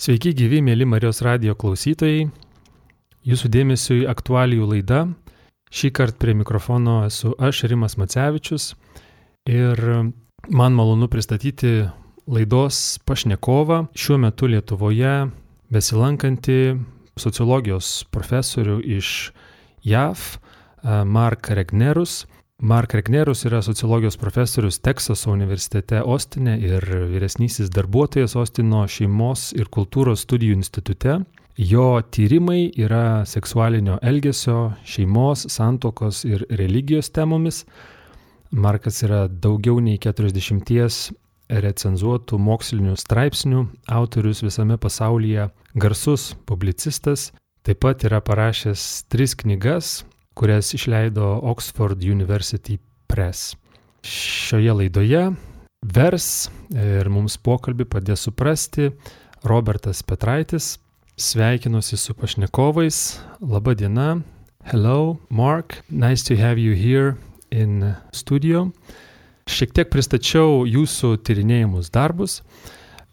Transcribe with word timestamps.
Sveiki 0.00 0.30
gyvi, 0.32 0.62
mėly 0.64 0.86
Marijos 0.88 1.18
radio 1.20 1.52
klausytojai. 1.60 2.22
Jūsų 3.28 3.48
dėmesiu 3.52 3.98
į 3.98 4.06
aktualijų 4.08 4.68
laidą. 4.70 5.00
Šį 5.76 5.90
kartą 5.98 6.16
prie 6.22 6.34
mikrofono 6.38 6.94
esu 7.04 7.34
aš, 7.36 7.66
Rimas 7.68 7.98
Macevičius. 8.00 8.70
Ir 9.44 9.82
man 10.48 10.78
malonu 10.78 11.04
pristatyti 11.12 11.74
laidos 12.24 12.96
pašnekovą 13.04 13.82
šiuo 13.92 14.16
metu 14.24 14.48
Lietuvoje 14.48 15.12
besilankantį 15.68 16.58
sociologijos 17.20 17.92
profesorių 18.08 18.80
iš 18.96 19.34
JAV, 19.84 20.24
Mark 21.12 21.52
Regnerus. 21.52 22.22
Mark 22.62 22.94
Regnerus 22.94 23.44
yra 23.48 23.62
sociologijos 23.62 24.16
profesorius 24.16 24.78
Teksaso 24.78 25.32
universitete 25.32 26.02
Ostine 26.02 26.58
ir 26.60 26.84
vyresnysis 27.08 27.70
darbuotojas 27.72 28.36
Ostino 28.36 28.82
šeimos 28.84 29.54
ir 29.56 29.70
kultūros 29.72 30.26
studijų 30.26 30.58
institute. 30.58 31.14
Jo 31.56 32.02
tyrimai 32.12 32.68
yra 32.76 33.24
seksualinio 33.24 33.96
elgesio, 34.02 34.74
šeimos, 34.84 35.46
santokos 35.48 36.26
ir 36.28 36.44
religijos 36.50 37.08
temomis. 37.16 37.64
Markas 38.52 39.00
yra 39.08 39.24
daugiau 39.28 39.80
nei 39.80 39.96
40 39.96 41.16
recenzuotų 41.48 42.38
mokslinių 42.38 42.94
straipsnių 43.00 43.66
autorius 43.88 44.44
visame 44.44 44.76
pasaulyje, 44.76 45.48
garsus 45.74 46.34
publicistas, 46.44 47.30
taip 47.64 47.80
pat 47.80 48.04
yra 48.04 48.20
parašęs 48.20 49.06
tris 49.08 49.34
knygas, 49.34 50.02
kurias 50.40 50.74
išleido 50.74 51.40
Oxford 51.42 52.00
University 52.00 52.78
Press. 53.06 53.56
Šioje 54.02 54.72
laidoje 54.72 55.26
vers 55.84 56.28
ir 56.72 57.10
mums 57.12 57.36
pokalbį 57.36 57.84
padės 57.84 58.24
suprasti 58.24 58.88
Robertas 59.44 60.00
Petraitis. 60.00 60.78
Sveikinuosi 61.20 62.00
su 62.00 62.16
pašnekovais. 62.16 63.20
Labą 63.44 63.76
dieną. 63.76 64.22
Hello, 64.64 65.18
Mark. 65.28 65.82
Nice 65.90 66.24
to 66.24 66.40
have 66.40 66.56
you 66.56 66.72
here 66.72 67.18
in 67.52 67.92
studio. 68.16 68.70
Šiek 69.44 69.76
tiek 69.76 69.92
pristačiau 69.92 70.64
jūsų 70.64 71.18
tyrinėjimus 71.20 71.92
darbus, 71.92 72.40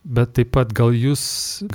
bet 0.03 0.31
taip 0.39 0.55
pat 0.55 0.71
gal 0.71 0.95
jūs 0.95 1.23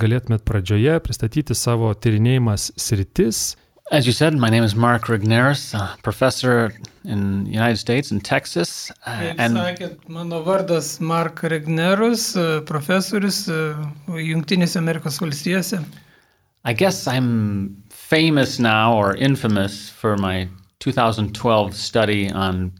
galėtumėt 0.01 0.49
pradžioje 0.49 0.97
pristatyti 1.05 1.53
savo 1.53 1.93
tyrinėjimas 1.93 2.71
sritis 2.73 3.51
As 3.91 4.07
you 4.07 4.13
said, 4.13 4.33
my 4.35 4.49
name 4.49 4.63
is 4.63 4.75
Mark 4.75 5.03
Rigneris, 5.03 5.73
a 5.73 6.01
professor 6.01 6.73
in 7.03 7.43
the 7.43 7.51
United 7.51 7.77
States 7.77 8.11
in 8.11 8.21
Texas. 8.21 8.91
Uh, 9.05 9.33
and 9.37 9.57
sakėt, 9.57 10.07
mano 10.07 10.41
vardas 10.43 10.99
Mark 11.01 11.41
Rignerus, 11.41 12.33
profesorius 12.65 13.45
Junktinėse 14.07 14.79
Amerikos 14.79 15.19
valstijose. 15.19 15.83
I 16.65 16.73
guess 16.73 17.07
I'm 17.07 17.83
famous 17.89 18.57
now 18.57 18.95
or 18.95 19.15
infamous 19.17 19.89
for 19.89 20.15
my 20.17 20.47
2012 20.79 21.75
study 21.75 22.31
on 22.31 22.71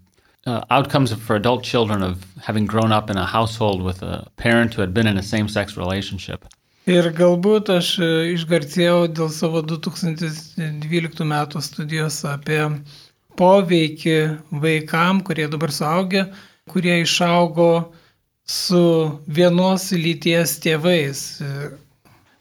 uh, 0.45 0.61
outcomes 0.71 1.13
for 1.13 1.35
adult 1.35 1.63
children 1.63 2.01
of 2.01 2.25
having 2.41 2.65
grown 2.65 2.91
up 2.93 3.09
in 3.09 3.17
a 3.17 3.25
household 3.25 3.81
with 3.81 4.01
a 4.01 4.25
parent 4.37 4.73
who 4.73 4.81
had 4.81 4.93
been 4.93 5.07
in 5.07 5.17
a 5.17 5.23
same 5.23 5.49
sex 5.49 5.75
relationship. 5.75 6.45
Ir 6.89 7.07
galbūt 7.15 7.69
aš 7.71 7.93
e, 8.03 8.07
išgarcėjau 8.33 9.07
dėl 9.15 9.29
savo 9.31 9.61
2012 9.63 11.27
metų 11.29 11.61
studijos 11.63 12.17
apie 12.27 12.59
poveikį 13.39 14.17
vaikam, 14.63 15.21
kurie 15.23 15.47
dabar 15.47 15.71
suaugę, 15.71 16.25
kurie 16.67 16.97
išaugo 17.05 17.93
su 18.43 18.83
vienos 19.27 19.91
lyties 19.95 20.57
tėvais. 20.59 21.23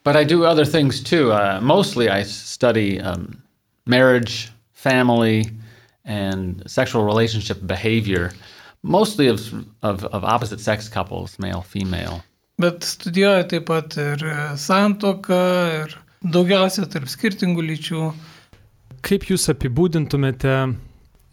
But 0.03 0.17
I 0.17 0.25
do 0.25 0.45
other 0.45 0.65
things 0.65 1.01
too. 1.01 1.31
Uh, 1.31 1.61
mostly 1.63 2.11
I 2.11 2.25
study 2.25 3.01
um, 3.01 3.41
marriage, 3.87 4.51
family, 4.73 5.47
and 6.05 6.63
sexual 6.67 7.05
relationship 7.05 7.65
behavior, 7.65 8.33
mostly 8.83 9.29
of, 9.29 9.55
of, 9.83 10.05
of 10.07 10.25
opposite 10.25 10.59
sex 10.59 10.89
couples, 10.89 11.39
male, 11.39 11.63
female. 11.63 12.25
Bet 12.61 12.85
studijuoju 12.85 13.49
taip 13.51 13.67
pat 13.71 13.97
ir 14.01 14.25
santoką, 14.61 15.43
ir 15.83 15.97
daugiausia 16.23 16.87
tarp 16.91 17.11
skirtingų 17.11 17.65
lyčių. 17.71 18.07
Kaip 19.03 19.27
jūs 19.31 19.49
apibūdintumėte 19.51 20.57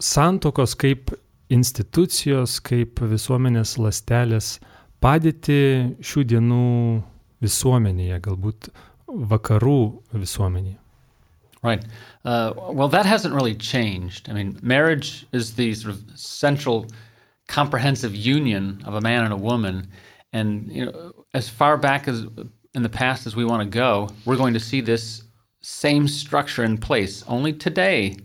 santokos 0.02 0.74
kaip 0.78 1.12
institucijos, 1.50 2.58
kaip 2.64 3.02
visuomenės 3.12 3.76
lastelės 3.78 4.58
padėti 5.02 5.60
šių 6.04 6.26
dienų 6.34 6.66
visuomenėje, 7.44 8.20
galbūt 8.26 8.70
vakarų 9.06 9.80
visuomenėje? 10.14 10.78
Right. 11.62 11.84
Uh, 12.24 12.54
well, 12.72 12.88
that 12.88 13.04
hasn't 13.04 13.34
really 13.34 13.54
changed. 13.54 14.30
I 14.30 14.32
mean, 14.32 14.58
marriage 14.62 15.26
is 15.32 15.54
the 15.56 15.74
sort 15.74 15.94
of 15.94 16.02
central 16.18 16.86
comprehensive 17.48 18.14
union 18.14 18.82
of 18.86 18.94
a 18.94 19.00
man 19.00 19.24
and 19.24 19.32
a 19.32 19.36
woman. 19.36 19.86
And 20.32 20.70
you 20.70 20.86
know, 20.86 21.24
as 21.34 21.48
far 21.48 21.76
back 21.76 22.08
as 22.08 22.26
in 22.74 22.82
the 22.82 22.88
past 22.88 23.26
as 23.26 23.34
we 23.34 23.44
want 23.44 23.62
to 23.62 23.78
go, 23.78 24.08
we're 24.24 24.36
going 24.36 24.54
to 24.54 24.60
see 24.60 24.80
this 24.80 25.24
same 25.60 26.06
structure 26.08 26.64
in 26.64 26.78
place. 26.78 27.24
Only 27.26 27.52
today, 27.52 28.06
in 28.06 28.20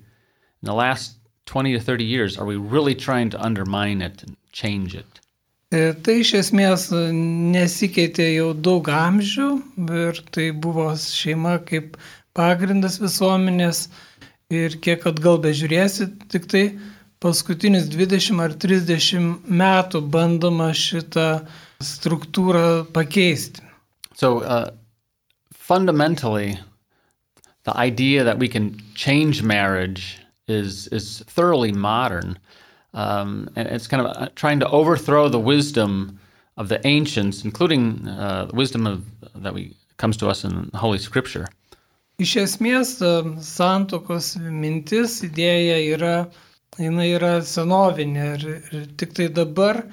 the 0.62 0.74
last 0.74 1.18
20 1.48 1.74
to 1.74 1.80
30 1.80 2.04
years, 2.04 2.38
are 2.38 2.46
we 2.46 2.56
really 2.56 2.96
trying 2.96 3.30
to 3.32 3.42
undermine 3.42 4.02
it 4.02 4.24
and 4.24 4.38
change 4.52 4.96
it. 4.96 5.20
E, 5.74 5.92
tai 6.06 6.20
iš 6.22 6.32
esmės 6.40 6.88
nesikeitė 6.94 8.30
jau 8.36 8.52
daug 8.68 8.88
amžių 8.88 9.48
ir 10.00 10.22
tai 10.36 10.52
buvo 10.66 10.88
šeima 11.02 11.58
kaip 11.68 11.98
pagrindas 12.38 13.00
visuomenės 13.02 13.88
ir 14.54 14.78
kiek 14.86 15.08
atgal 15.10 15.42
bežiūrėsi, 15.44 16.08
tik 16.32 16.46
tai 16.54 16.64
paskutinius 17.24 17.90
20 17.92 18.42
ar 18.44 18.56
30 18.60 19.46
metų 19.48 20.02
bandoma 20.12 20.72
šitą 20.76 21.30
uh, 21.42 21.62
struktūrą 21.80 22.86
pakeisti. 22.94 23.62
So, 24.14 24.40
uh, 24.40 24.72
fundamentally, 25.54 26.58
the 27.64 27.78
idea 27.78 28.24
that 28.24 28.40
we 28.40 28.48
can 28.48 28.82
change 28.94 29.44
marriage 29.44 30.20
is 30.48 30.88
is 30.88 31.24
thoroughly 31.28 31.72
modern, 31.72 32.38
um, 32.94 33.50
and 33.56 33.68
it's 33.68 33.88
kind 33.88 34.06
of 34.06 34.16
uh, 34.16 34.30
trying 34.36 34.60
to 34.60 34.70
overthrow 34.70 35.28
the 35.28 35.40
wisdom 35.40 36.20
of 36.58 36.70
the 36.70 36.86
ancients, 36.88 37.44
including 37.44 38.08
uh, 38.08 38.46
the 38.46 38.56
wisdom 38.56 38.88
of 38.88 39.04
that 39.36 39.54
we 39.54 39.76
comes 39.98 40.18
to 40.18 40.30
us 40.30 40.44
in 40.44 40.70
Holy 40.74 41.00
Scripture. 41.00 41.48
Iš 42.18 42.36
esmės, 42.40 43.02
um, 43.04 43.36
santokos 43.44 44.38
mintis, 44.40 45.20
idėja 45.26 45.82
yra, 45.98 46.30
jinai 46.80 47.10
yra 47.16 47.40
senovinė 47.46 48.28
ir, 48.36 48.46
ir 48.72 48.86
tik 49.00 49.16
tai 49.18 49.30
dabar 49.32 49.84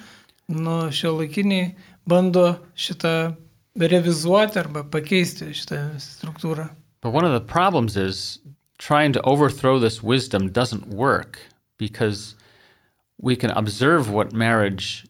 nu, 0.48 0.90
šio 0.92 1.14
laikiniai 1.20 1.72
bando 2.08 2.56
šitą 2.74 3.34
revizuoti 3.78 4.60
arba 4.60 4.84
pakeisti 4.84 5.52
šitą 5.56 5.82
struktūrą. 6.02 6.68
But 7.00 7.12
one 7.12 7.24
of 7.24 7.32
the 7.32 7.40
problems 7.40 7.96
is 7.96 8.38
trying 8.78 9.12
to 9.12 9.22
overthrow 9.22 9.78
this 9.78 10.02
wisdom 10.02 10.50
doesn't 10.50 10.88
work 10.88 11.38
because 11.78 12.34
we 13.18 13.36
can 13.36 13.50
observe 13.50 14.10
what 14.10 14.32
marriage 14.32 15.06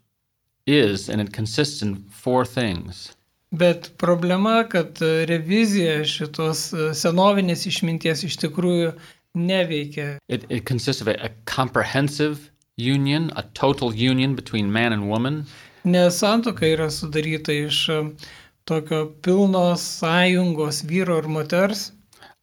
is 0.67 1.09
and 1.09 1.21
it 1.21 1.33
consists 1.33 1.83
in 1.83 2.05
four 2.11 2.45
things. 2.45 3.13
Bet 3.53 3.91
problema, 3.99 4.63
kad 4.65 4.97
revizija 5.29 6.01
šitos 6.09 6.71
senovinės 6.97 7.67
išminties 7.69 8.25
iš 8.25 8.39
tikrųjų 8.41 8.95
neveikia. 9.35 10.19
It, 10.29 10.45
it 10.49 10.65
consists 10.67 11.01
of 11.01 11.09
a, 11.09 11.15
a 11.25 11.31
comprehensive 11.45 12.51
union, 12.77 13.33
a 13.37 13.43
total 13.55 13.95
union 13.95 14.35
between 14.35 14.73
man 14.73 14.93
and 14.93 15.09
woman. 15.09 15.47
Nes 15.85 16.21
santoka 16.21 16.67
yra 16.67 16.89
sudaryta 16.91 17.53
iš 17.53 17.89
um, 17.89 18.17
tokio 18.65 19.07
pilnos 19.23 19.83
sąjungos 20.01 20.85
vyro 20.87 21.19
ir 21.19 21.29
moters. 21.29 21.93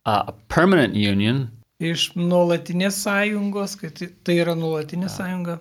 Uh, 0.06 0.24
a 0.28 0.34
permanent 0.48 0.96
union. 0.96 1.48
Iš 1.80 2.12
nuolatinės 2.16 3.00
sąjungos, 3.06 3.78
kad 3.80 4.02
tai 4.24 4.40
yra 4.44 4.56
nuolatinė 4.56 5.08
uh, 5.08 5.16
sąjunga. 5.16 5.60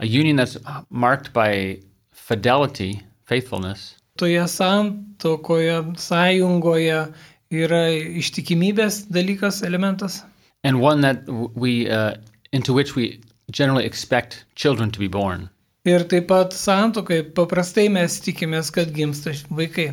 A 0.00 0.06
union 0.06 0.36
that's 0.36 0.56
marked 0.90 1.32
by 1.32 1.82
fidelity, 2.12 3.02
faithfulness. 3.26 3.96
Toje 4.16 4.46
santokoje, 4.48 5.82
sąjungoje 5.98 7.02
yra 7.50 7.82
ištikimybės 8.22 9.04
dalykas, 9.12 9.62
elementas. 9.66 10.22
And 10.68 10.82
one 10.82 11.00
that 11.00 11.24
we, 11.54 11.88
uh, 11.88 12.16
into 12.52 12.74
which 12.74 12.94
we 12.94 13.20
generally 13.50 13.86
expect 13.86 14.44
children 14.54 14.90
to 14.90 14.98
be 14.98 15.08
born. 15.08 15.48
Ir 15.88 16.04
taip 16.10 16.26
pat 16.28 16.52
santokai 16.52 17.22
paprastai 17.38 17.86
mes 17.94 18.18
tikimės, 18.20 18.68
kad 18.74 18.92
gimsta 18.92 19.32
vaikai. 19.60 19.86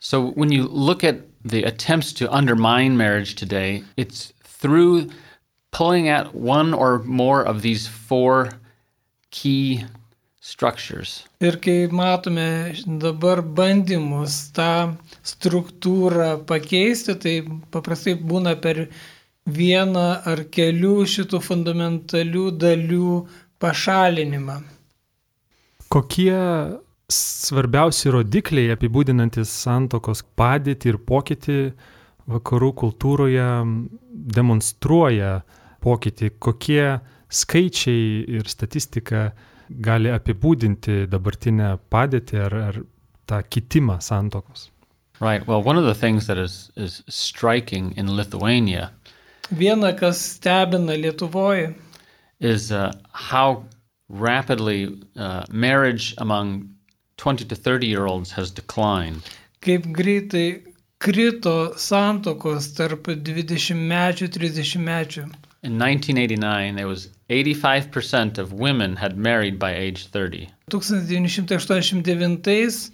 So 0.00 0.20
when 0.42 0.52
you 0.52 0.64
look 0.88 1.02
at 1.02 1.22
the 1.44 1.64
attempts 1.64 2.12
to 2.20 2.30
undermine 2.30 2.98
marriage 2.98 3.36
today, 3.36 3.82
it's 3.96 4.32
through 4.44 5.08
pulling 5.70 6.08
at 6.08 6.34
one 6.34 6.74
or 6.74 6.98
more 7.04 7.42
of 7.42 7.62
these 7.62 7.86
four 7.86 8.50
key 9.30 9.84
structures. 10.40 11.24
Ir 11.40 11.56
kai 11.56 11.88
matome 11.88 12.76
dabar 13.00 13.40
bandymus 13.42 14.50
tą 14.52 14.96
struktūrą 15.24 16.44
pakeisti, 16.44 17.16
tai 17.24 17.34
paprastai 17.72 18.18
būna 18.20 18.60
per 18.60 18.88
vieną 19.48 20.06
ar 20.28 20.44
kelių 20.52 20.94
šitų 21.08 21.40
fundamentalių 21.44 22.44
dalių 22.60 23.12
pašalinimą. 23.62 24.58
Kokie 25.88 26.36
svarbiausi 27.08 28.12
rodikliai 28.12 28.74
apibūdinantis 28.74 29.50
santokos 29.64 30.22
padėtį 30.36 30.92
ir 30.92 30.98
pokytį 31.08 31.60
vakarų 32.28 32.72
kultūroje 32.82 33.46
demonstruoja 34.36 35.38
pokytį, 35.80 36.34
kokie 36.38 36.98
skaičiai 37.32 38.24
ir 38.36 38.48
statistika 38.48 39.30
gali 39.68 40.12
apibūdinti 40.12 41.06
dabartinę 41.08 41.76
padėtį 41.92 42.42
ar, 42.44 42.58
ar 42.68 42.82
tą 43.28 43.40
kitimą 43.48 43.98
santokos. 44.04 44.68
Right. 45.20 45.46
Well, 45.48 45.62
one 45.64 45.76
of 45.76 45.84
the 45.84 45.94
things 45.94 46.26
that 46.26 46.38
is, 46.38 46.70
is 46.76 47.02
striking 47.08 47.92
in 47.96 48.14
Lithuania 48.16 48.92
Viena, 49.50 49.96
kas 49.96 50.38
stebina 50.38 50.96
Lietuvoje, 50.96 51.74
is 52.40 52.70
uh, 52.70 52.92
how 53.12 53.64
rapidly 54.08 55.00
uh, 55.16 55.44
marriage 55.50 56.14
among 56.18 56.68
20 57.16 57.46
to 57.46 57.54
30 57.54 57.86
year 57.86 58.06
olds 58.06 58.30
has 58.32 58.50
declined. 58.50 59.22
kaip 59.60 59.86
greitai 59.98 60.62
krito 61.00 61.74
santokos 61.74 62.74
tarp 62.76 63.02
20-mečių, 63.08 64.28
30-mečių. 64.36 65.24
In 65.62 65.78
1989, 65.78 66.76
there 66.76 66.86
was 66.86 67.08
85% 67.28 68.38
of 68.38 68.52
women 68.52 68.94
had 68.96 69.18
married 69.18 69.58
by 69.58 69.74
age 69.74 70.06
30. 70.06 70.48
1989 70.70 72.92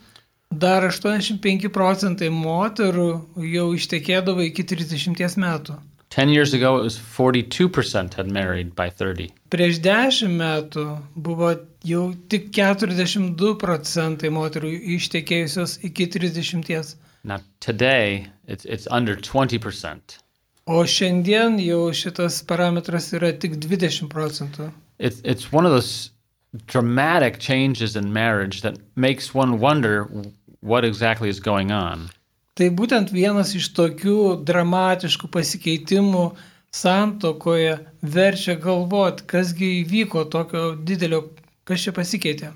dar 0.51 0.83
85 0.89 1.69
procentai 1.75 2.31
moterų 2.31 3.11
jau 3.53 3.67
ištekėdavo 3.77 4.41
iki 4.49 4.65
30 4.65 5.37
metų. 5.45 5.77
10 6.15 6.29
years 6.29 6.55
ago, 6.55 6.79
it 6.79 6.83
was 6.83 6.97
42% 6.97 8.15
had 8.15 8.31
married 8.31 8.77
by 8.77 8.89
30. 8.89 9.33
Prieš 9.51 9.81
10 9.83 10.37
metų 10.39 10.85
buvo 11.19 11.49
jau 11.83 12.05
tik 12.31 12.53
42 12.55 13.57
procentai 13.59 14.31
moterų 14.31 14.71
ištekėjusios 14.95 15.81
iki 15.83 16.07
30. 16.07 16.95
Now, 17.25 17.41
today, 17.59 18.29
it's, 18.47 18.65
it's 18.65 18.87
under 18.93 19.17
20%. 19.17 20.19
O 20.71 20.85
šiandien 20.87 21.59
jau 21.59 21.91
šitas 21.91 22.39
parametras 22.47 23.11
yra 23.19 23.33
tik 23.35 23.59
20 23.59 24.07
procentų. 24.07 24.71
It's, 25.01 25.19
it's 25.25 25.51
one 25.51 25.67
of 25.67 25.73
those 25.73 26.13
dramatic 26.69 27.41
changes 27.41 27.97
in 27.97 28.13
marriage 28.13 28.63
that 28.63 28.79
makes 28.95 29.35
one 29.35 29.59
wonder 29.59 30.07
what 30.61 30.85
exactly 30.85 31.29
is 31.29 31.41
going 31.41 31.73
on. 31.73 32.09
Tai 32.55 32.69
būtent 32.71 33.11
vienas 33.11 33.55
iš 33.59 33.73
tokių 33.75 34.45
dramatiškų 34.47 35.31
pasikeitimų 35.37 36.25
santokoje 36.75 37.79
verčia 38.03 38.55
galvoti, 38.55 39.27
kasgi 39.31 39.71
įvyko 39.81 40.27
tokio 40.31 40.75
didelio, 40.79 41.25
kas 41.67 41.83
čia 41.87 41.95
pasikeitė. 41.97 42.53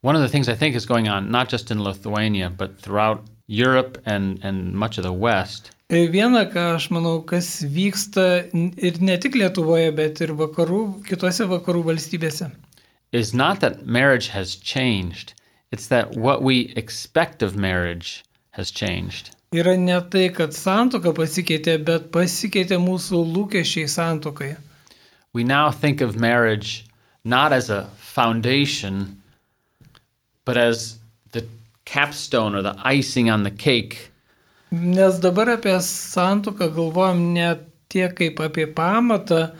One 0.00 0.16
of 0.16 0.22
the 0.22 0.28
things 0.28 0.48
I 0.48 0.54
think 0.54 0.76
is 0.76 0.86
going 0.86 1.08
on, 1.08 1.30
not 1.30 1.50
just 1.50 1.70
in 1.70 1.82
Lithuania, 1.84 2.48
but 2.48 2.78
throughout 2.80 3.24
Europe 3.48 3.98
and, 4.06 4.38
and 4.42 4.72
much 4.72 4.96
of 4.98 5.04
the 5.04 5.12
West, 5.12 5.72
Ir 5.88 6.10
Viena, 6.12 6.42
ką 6.44 6.74
aš 6.76 6.90
manau, 6.92 7.22
kas 7.24 7.62
vyksta 7.64 8.24
ir 8.52 8.98
ne 9.00 9.14
tik 9.16 9.38
Lietuvoje, 9.40 9.88
bet 9.96 10.20
ir 10.20 10.34
vakarų, 10.36 10.80
kitose 11.06 11.46
vakarų 11.48 11.80
valstybėse. 11.86 12.50
is 13.12 13.32
not 13.32 13.60
that 13.60 13.86
marriage 13.86 14.28
has 14.28 14.54
changed, 14.56 15.32
it's 15.72 15.88
that 15.88 16.14
what 16.14 16.42
we 16.42 16.74
expect 16.76 17.42
of 17.42 17.56
marriage 17.56 18.22
has 18.58 18.70
changed. 18.70 19.30
Yra 19.56 19.76
ne 19.80 20.00
tai, 20.12 20.26
kad 20.36 20.52
santoka 20.52 21.14
pasikeitė, 21.16 21.78
bet 21.84 22.10
pasikeitė 22.12 22.76
mūsų 22.82 23.22
lūkesčiai 23.32 23.88
santokai. 23.88 24.56
We 25.32 25.44
now 25.44 25.70
think 25.70 26.02
of 26.02 26.16
marriage 26.16 26.84
not 27.24 27.52
as 27.52 27.70
a 27.70 27.84
foundation, 27.96 29.22
but 30.44 30.56
as 30.56 30.98
the 31.32 31.46
capstone 31.86 32.54
or 32.54 32.62
the 32.62 32.76
icing 32.84 33.30
on 33.30 33.44
the 33.44 33.50
cake 33.50 34.10
Nes 34.70 35.18
dabar 35.18 35.48
apie 35.48 35.78
santoką 35.80 36.68
galvojam 36.68 37.20
ne 37.32 37.56
tiek 37.88 38.12
kaip 38.14 38.40
apie 38.44 38.66
pamatą, 38.66 39.54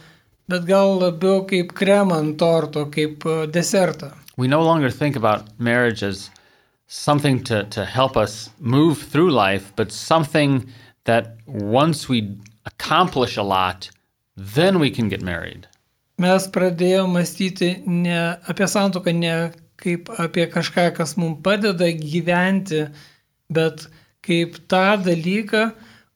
bet 0.48 0.66
gal 0.68 0.98
labiau 1.00 1.46
kaip 1.48 1.72
kremą 1.72 2.18
ant 2.20 2.36
torto, 2.36 2.84
kaip 2.92 3.24
e, 3.24 3.46
desertą. 3.46 4.12
We 4.36 4.48
no 4.48 4.60
longer 4.62 4.90
think 4.90 5.16
about 5.16 5.48
marriage 5.58 6.02
as 6.02 6.28
something 6.88 7.44
to, 7.44 7.64
to 7.64 7.84
help 7.84 8.16
us 8.16 8.50
move 8.58 8.98
through 9.02 9.30
life, 9.30 9.72
but 9.76 9.92
something 9.92 10.66
that 11.04 11.36
once 11.46 12.08
we 12.08 12.36
accomplish 12.66 13.36
a 13.36 13.42
lot, 13.42 13.90
then 14.36 14.78
we 14.80 14.90
can 14.90 15.08
get 15.08 15.22
married. 15.22 15.68
Mes 16.18 16.48
pradėjome 16.50 17.14
mąstyti 17.14 17.68
ne 17.86 18.18
apie 18.50 18.66
santoką 18.66 19.14
ne 19.14 19.52
kaip 19.78 20.08
apie 20.18 20.48
kažką, 20.50 20.88
kas 20.96 21.14
mums 21.16 21.38
padeda 21.44 21.92
gyventi, 21.94 22.88
bet 23.54 23.86
kaip 24.26 24.58
tą 24.72 24.98
dalyką, 25.04 25.68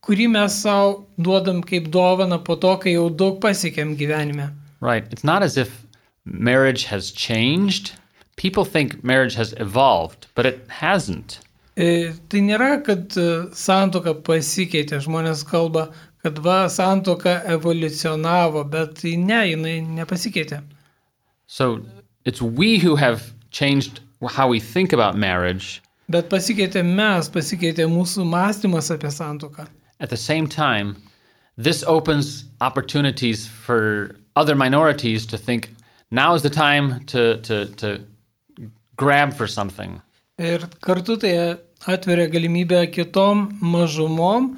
kurį 0.03 0.27
mes 0.35 0.59
savo 0.65 1.07
duodam 1.19 1.63
kaip 1.63 1.87
dovaną 1.95 2.41
po 2.43 2.57
to, 2.59 2.75
kai 2.83 2.97
jau 2.97 3.07
daug 3.11 3.39
pasiekėm 3.45 3.95
gyvenime. 4.01 4.51
Right. 4.81 5.07
It's 5.13 5.23
not 5.23 5.43
as 5.43 5.57
if 5.57 5.87
marriage 6.25 6.85
has 6.91 7.13
changed. 7.13 7.93
People 8.37 8.64
think 8.64 9.05
marriage 9.05 9.34
has 9.34 9.52
evolved, 9.58 10.26
but 10.34 10.46
it 10.46 10.67
hasn't. 10.69 11.40
E, 11.76 12.12
Tai 12.29 12.40
nėra, 12.44 12.70
kad 12.84 13.17
e, 13.17 13.26
santoka 13.56 14.14
pasikeitė, 14.14 15.00
žmonės 15.05 15.44
kalba, 15.49 15.88
kad 16.23 16.38
va, 16.38 16.67
santoka 16.69 17.40
evoliucionavo, 17.49 18.64
bet 18.70 18.96
tai 19.00 19.17
ne, 19.17 19.40
jinai 19.52 19.76
nepasikeitė. 20.00 20.62
So 21.46 21.81
it's 22.25 22.43
we 22.43 22.79
who 22.79 22.96
have 22.96 23.32
changed 23.50 24.00
how 24.29 24.49
we 24.49 24.61
think 24.61 24.93
about 24.93 25.17
marriage. 25.17 25.82
Bet 26.08 26.29
pasikeitė 26.31 26.82
mes, 26.84 27.29
pasikeitė 27.32 27.87
mūsų 27.88 28.26
mąstymas 28.29 28.90
apie 28.94 29.11
santoką. 29.11 29.67
At 30.00 30.11
the 30.11 30.17
same 30.17 30.46
time, 30.46 30.96
this 31.56 31.82
opens 31.84 32.44
opportunities 32.61 33.46
for 33.46 34.17
other 34.37 34.55
minorities 34.55 35.26
to 35.26 35.38
think 35.38 35.70
now 36.11 36.34
is 36.34 36.43
the 36.43 36.50
time 36.50 37.05
to, 37.06 37.37
to, 37.43 37.67
to 37.76 38.00
grab 38.97 39.35
for 39.35 39.47
something. 39.47 40.00
Ir 40.39 40.67
kartu 40.81 41.19
tai 41.21 41.35
atveria 41.87 42.29
galimybę 42.31 42.87
kitom 42.93 43.49
mažumom 43.61 44.56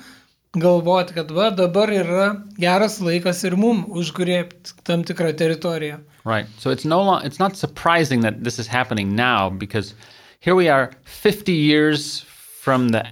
galvoti, 0.54 1.14
kad 1.14 1.30
va 1.30 1.50
dabar 1.50 1.90
yra 1.90 2.26
geras 2.58 3.00
laikas 3.02 3.42
ir 3.44 3.56
mum 3.58 3.84
užgrėbti 3.90 4.76
tam 4.86 5.02
tikrą 5.06 5.32
teritoriją. 5.36 5.98
Right. 6.24 6.46
So 6.58 6.70
it's 6.70 6.84
no 6.84 7.02
long, 7.02 7.24
it's 7.24 7.38
not 7.38 7.56
surprising 7.56 8.20
that 8.22 8.44
this 8.44 8.58
is 8.58 8.66
happening 8.66 9.14
now 9.14 9.50
because 9.50 9.94
here 10.40 10.54
we 10.54 10.68
are 10.68 10.92
50 11.04 11.52
years 11.52 12.20
from 12.60 12.90
the 12.90 13.04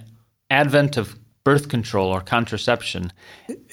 advent 0.49 0.97
of 0.97 1.15
birth 1.43 1.67
control 1.69 2.07
or 2.07 2.21
contraception. 2.21 3.11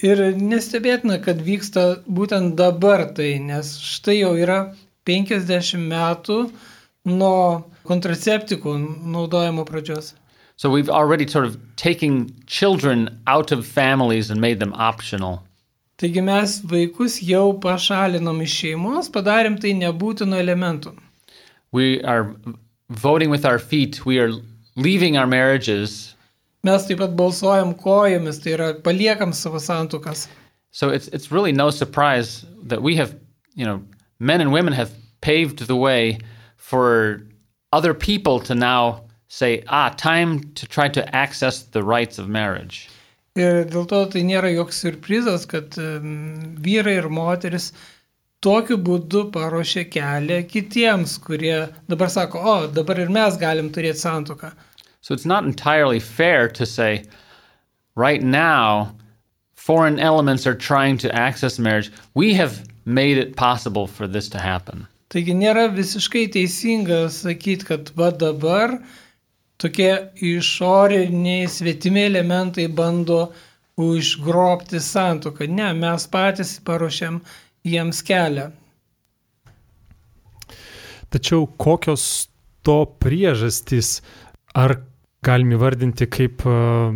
Ir 0.03 0.19
nestebėtina, 0.35 1.21
kad 1.23 1.41
vyksta 1.41 2.03
būtent 2.05 2.57
dabar 2.59 3.07
tai, 3.15 3.37
nes 3.39 3.77
štai 3.79 4.19
jau 4.19 4.33
yra 4.35 4.59
50 5.07 5.79
metų 5.87 6.41
nuo 7.05 7.63
kontraceptikų 7.87 8.75
naudojimo 9.11 9.65
pradžios. 9.65 10.13
So 10.55 10.69
we've 10.69 10.89
already 10.89 11.27
sort 11.27 11.45
of 11.45 11.57
taken 11.75 12.29
children 12.45 13.09
out 13.25 13.51
of 13.51 13.65
families 13.65 14.29
and 14.29 14.39
made 14.39 14.59
them 14.59 14.73
optional. 14.73 15.41
Taigi 15.97 16.21
mes 16.21 16.59
vaikus 16.65 17.19
jau 17.21 17.59
pašalinom 17.61 18.41
iš 18.41 18.53
šeimos, 18.59 19.09
padarėm 19.13 19.57
tai 19.61 19.73
nebūtino 19.77 20.37
elementų. 20.37 20.93
We 21.71 22.03
are 22.03 22.35
voting 22.89 23.29
with 23.29 23.45
our 23.45 23.59
feet. 23.59 24.05
We 24.05 24.19
are 24.19 24.31
leaving 24.75 25.17
our 25.17 25.27
marriages. 25.27 26.15
Mes 26.63 26.85
taip 26.85 26.99
pat 27.01 27.15
balsuojam 27.17 27.73
kojomis, 27.77 28.41
tai 28.43 28.53
yra 28.57 28.73
paliekam 28.85 29.33
savo 29.33 29.57
santukas. 29.57 30.27
So 30.71 30.89
it's 30.89 31.07
it's 31.07 31.31
really 31.31 31.51
no 31.51 31.69
surprise 31.69 32.45
that 32.63 32.81
we 32.81 32.95
have, 32.95 33.15
you 33.55 33.65
know, 33.65 33.81
men 34.19 34.41
and 34.41 34.51
women 34.53 34.73
have 34.73 34.91
paved 35.21 35.65
the 35.67 35.75
way 35.75 36.19
for 36.61 37.21
other 37.73 37.93
people 37.93 38.39
to 38.39 38.53
now 38.55 39.03
say, 39.27 39.63
ah, 39.67 39.89
time 39.97 40.43
to 40.53 40.67
try 40.67 40.87
to 40.87 41.15
access 41.15 41.63
the 41.63 41.83
rights 41.83 42.19
of 42.19 42.29
marriage. 42.29 42.87
Ir 43.35 43.63
dėl 43.65 43.87
to 43.87 44.01
tai 44.13 44.21
nėra 44.27 44.51
joks 44.53 44.81
surprizas, 44.83 45.47
kad 45.47 45.77
em, 45.79 46.55
vyrai 46.61 46.97
ir 46.99 47.07
moteris 47.09 47.71
tokiu 48.45 48.77
būdu 48.77 49.23
paruošia 49.33 49.85
kelią 49.93 50.41
kitiems, 50.51 51.15
kurie 51.23 51.57
dabar 51.89 52.11
sako, 52.11 52.43
o 52.43 52.55
dabar 52.67 52.99
ir 52.99 53.09
mes 53.09 53.39
galim 53.41 53.71
turėti 53.71 54.03
santuką. 54.03 54.51
So 55.01 55.15
it's 55.15 55.25
not 55.25 55.45
entirely 55.45 55.99
fair 55.99 56.47
to 56.49 56.65
say, 56.65 57.05
right 57.95 58.21
now, 58.21 58.93
foreign 59.55 59.97
elements 59.97 60.45
are 60.45 60.55
trying 60.55 60.97
to 60.99 61.15
access 61.15 61.57
marriage. 61.57 61.89
We 62.13 62.33
have 62.33 62.67
made 62.85 63.17
it 63.17 63.35
possible 63.35 63.87
for 63.87 64.07
this 64.07 64.29
to 64.29 64.39
happen. 64.39 64.87
Taigi 65.11 65.33
nėra 65.35 65.67
visiškai 65.75 66.29
teisinga 66.31 67.03
sakyti, 67.11 67.67
kad 67.67 67.89
va 67.99 68.11
dabar 68.15 68.77
tokie 69.59 69.91
išoriniai 70.15 71.49
svetimi 71.51 72.05
elementai 72.07 72.69
bando 72.71 73.25
užgrobti 73.81 74.79
santoką. 74.79 75.49
Ne, 75.51 75.73
mes 75.75 76.07
patys 76.11 76.55
paruošiam 76.63 77.19
jiems 77.67 78.01
kelią. 78.07 78.49
Tačiau 81.11 81.43
kokios 81.59 82.29
to 82.63 82.85
priežastys, 83.03 83.99
ar 84.55 84.77
galim 85.25 85.51
įvardinti 85.57 86.07
kaip 86.07 86.45
uh, 86.47 86.95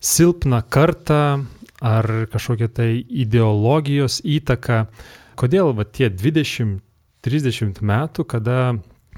silpną 0.00 0.60
kartą, 0.68 1.46
ar 1.80 2.06
kažkokią 2.32 2.68
tai 2.68 2.90
ideologijos 3.00 4.20
įtaką, 4.24 4.84
kodėl 5.40 5.72
va, 5.76 5.88
tie 5.88 6.10
20-30 7.26 7.82
metų, 7.82 8.24
kada 8.24 8.76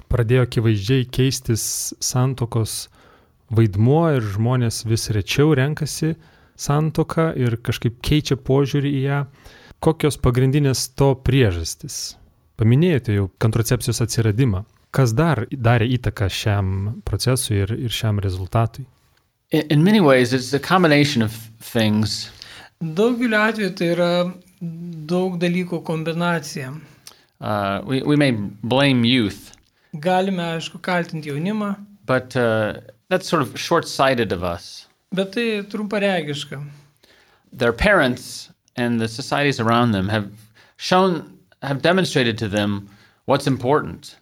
pradėjo 0.08 0.46
akivaizdžiai 0.46 1.06
keistis 1.12 1.62
santokos 2.00 2.88
vaidmuo 3.52 4.08
ir 4.16 4.24
žmonės 4.24 4.84
vis 4.88 5.08
rečiau 5.12 5.54
renkasi 5.56 6.14
santoką 6.58 7.30
ir 7.38 7.58
kažkaip 7.64 8.00
keičia 8.04 8.36
požiūrį 8.36 8.92
į 8.98 9.02
ją, 9.04 9.20
kokios 9.84 10.18
pagrindinės 10.20 10.88
to 10.98 11.14
priežastis? 11.24 12.16
Paminėjote 12.58 13.14
jau 13.14 13.28
kontracepcijos 13.38 14.02
atsiradimą. 14.02 14.64
Kas 14.90 15.12
dar 15.12 15.44
darė 15.52 15.86
įtaką 15.94 16.26
šiam 16.32 16.68
procesui 17.06 17.60
ir, 17.62 17.74
ir 17.76 17.92
šiam 17.92 18.18
rezultatui? 18.24 18.86
In, 19.52 19.68
in 19.68 19.84
many 19.84 20.00
ways, 20.00 20.32
it's 20.32 20.52
a 20.52 20.58
combination 20.58 21.22
of 21.22 21.36
things. 21.60 22.30
Daugeliu 22.80 23.38
atveju 23.38 23.74
tai 23.76 23.92
yra 23.94 24.10
daug 25.08 25.38
dalykų 25.38 25.82
kombinacija. 25.86 26.72
Uh, 27.40 27.80
we, 27.84 28.02
we 28.02 28.16
may 28.16 28.32
blame 28.32 29.04
youth, 29.04 29.56
Galime, 29.94 30.42
aišku, 30.58 30.80
kaltinti 30.80 31.30
jaunimą, 31.30 31.76
but 32.04 32.36
uh, 32.36 32.74
that's 33.08 33.28
sort 33.28 33.42
of 33.42 33.58
short 33.58 33.86
sighted 33.88 34.32
of 34.32 34.42
us. 34.42 34.86
bet 35.12 35.32
tai 35.32 35.62
trumparegiška. 35.62 36.62
Their 37.52 37.72
parents 37.72 38.50
and 38.76 39.00
the 39.00 39.08
societies 39.08 39.60
around 39.60 39.92
them 39.92 40.08
have 40.08 40.30
shown, 40.76 41.38
have 41.62 41.80
demonstrated 41.80 42.36
to 42.38 42.48
them 42.48 42.88
what's 43.24 43.46
important. 43.46 44.16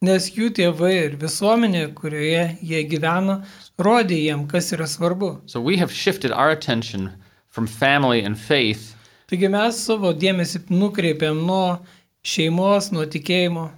Nes 0.00 0.30
jų 0.30 0.48
tėvai 0.56 0.94
ir 1.10 1.16
visuomenė, 1.20 1.92
kurioje 1.92 2.56
jie 2.62 2.84
gyvena, 2.88 3.42
rodė 3.78 4.16
jiem, 4.16 4.46
kas 4.48 4.72
yra 4.72 4.86
svarbu. 4.88 5.42
So 5.44 5.60
we 5.60 5.76
have 5.76 5.92
shifted 5.92 6.32
our 6.32 6.50
attention 6.50 7.10
from 7.50 7.66
family 7.66 8.22
and 8.22 8.38
faith 8.38 8.94
Taigi 9.30 9.46
mes 9.46 9.76
savo 9.86 10.10
dėmesį 10.10 10.64
nukreipiam 10.74 11.44
nuo 11.46 11.76
šeimos, 12.24 12.90
nuo 12.92 13.04
tikėjimo, 13.06 13.70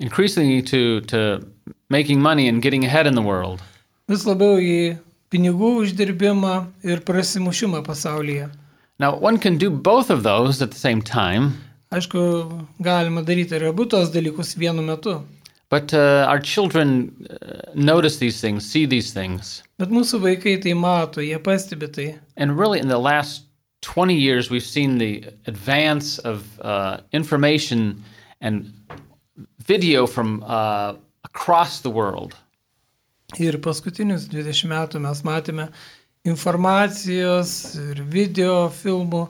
increasingly 0.00 0.62
to, 0.62 1.00
to 1.12 1.40
making 1.90 2.20
money 2.20 2.48
and 2.48 2.62
getting 2.62 2.84
ahead 2.84 3.06
in 3.06 3.14
the 3.14 3.22
world. 3.22 3.62
vis 4.08 4.24
labiau 4.28 4.58
į 4.60 4.96
pinigų 5.32 5.70
uždirbimą 5.84 6.66
ir 6.84 7.00
prasimušimą 7.00 7.82
pasaulyje. 7.86 8.50
Now, 8.98 9.16
one 9.16 9.38
can 9.38 9.56
do 9.58 9.70
both 9.70 10.10
of 10.10 10.22
those 10.22 10.62
at 10.62 10.70
the 10.70 10.78
same 10.78 11.02
time, 11.02 11.54
Aišku, 11.94 12.66
galima 12.82 13.22
daryti 13.22 13.54
ir 13.54 13.68
abu 13.68 13.84
tos 13.86 14.10
dalykus 14.10 14.56
vienu 14.58 14.82
metu. 14.82 15.22
but 15.70 15.92
uh, 15.94 16.26
our 16.28 16.38
children 16.38 17.10
uh, 17.30 17.70
notice 17.74 18.18
these 18.18 18.40
things, 18.40 18.64
see 18.68 18.86
these 18.86 19.12
things. 19.12 19.62
Bet 19.78 19.88
mūsų 19.90 20.20
vaikai 20.22 20.60
tai 20.62 20.74
mato, 20.74 21.20
jie 21.20 21.38
pastebi 21.38 21.88
tai. 21.92 22.14
And 22.36 22.58
really, 22.58 22.78
in 22.80 22.88
the 22.88 22.98
last 22.98 23.42
20 23.84 24.14
years, 24.14 24.50
we've 24.50 24.64
seen 24.64 24.98
the 24.98 25.24
advance 25.46 26.18
of 26.18 26.58
uh, 26.60 27.00
information 27.12 28.02
and 28.40 28.72
video 29.58 30.06
from 30.06 30.42
uh, 30.46 30.94
across 31.24 31.80
the 31.80 31.90
world. 31.90 32.34
Ir 33.38 33.58
paskutinius 33.58 34.24
20 34.30 34.70
metų 34.70 35.00
mes 35.04 35.20
matėme 35.26 35.68
informacijos 36.24 37.52
ir 37.90 38.00
video 38.08 38.70
filmų 38.72 39.26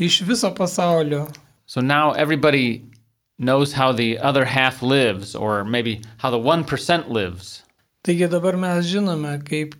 iš 0.00 0.22
viso 0.24 0.50
pasaulio. 0.56 1.26
So 1.66 1.80
now 1.80 2.12
everybody 2.12 2.82
knows 3.38 3.72
how 3.72 3.92
the 3.92 4.18
other 4.18 4.44
half 4.44 4.82
lives, 4.82 5.34
or 5.34 5.64
maybe 5.64 6.00
how 6.16 6.30
the 6.30 6.38
1% 6.38 7.08
lives. 7.08 7.62
Taigi 8.04 8.28
dabar 8.30 8.56
mes 8.56 8.86
žinome, 8.88 9.36
kaip 9.44 9.74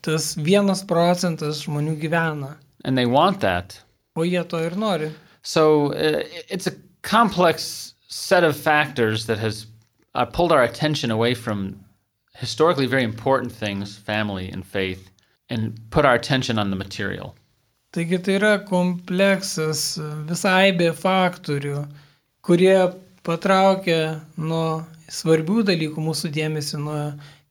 tas 0.00 0.34
vienas 0.36 0.84
procentas 0.86 1.60
žmonių 1.66 1.98
gyvena, 2.00 2.56
And 2.84 2.96
they 2.96 3.06
want 3.06 3.40
that. 3.40 3.80
o 4.16 4.24
jie 4.24 4.42
to 4.48 4.58
ir 4.64 4.70
nori. 4.70 5.12
So 5.42 5.92
uh, 5.92 6.22
it's 6.48 6.66
a 6.66 6.72
complex 7.02 7.94
set 8.08 8.44
of 8.44 8.56
factors 8.56 9.26
that 9.26 9.38
has 9.38 9.66
uh, 10.14 10.24
pulled 10.24 10.52
our 10.52 10.62
attention 10.62 11.10
away 11.10 11.34
from 11.34 11.78
historically 12.34 12.86
very 12.86 13.04
important 13.04 13.52
things, 13.52 13.96
family 13.96 14.48
and 14.48 14.64
faith, 14.64 15.10
and 15.50 15.78
put 15.90 16.04
our 16.04 16.14
attention 16.14 16.58
on 16.58 16.70
the 16.70 16.76
material. 16.76 17.34
Taigi 17.92 18.18
tai 18.22 18.34
yra 18.40 18.58
kompleksas, 18.66 19.96
visai 20.28 20.72
be 20.76 20.90
faktorių, 20.92 21.86
kurie 22.44 22.76
patraukia 23.24 24.20
nuo 24.36 24.84
svarbių 25.08 25.62
dalykų 25.70 26.02
mūsų 26.08 26.32
dėmesį, 26.34 26.82
nuo 26.82 27.00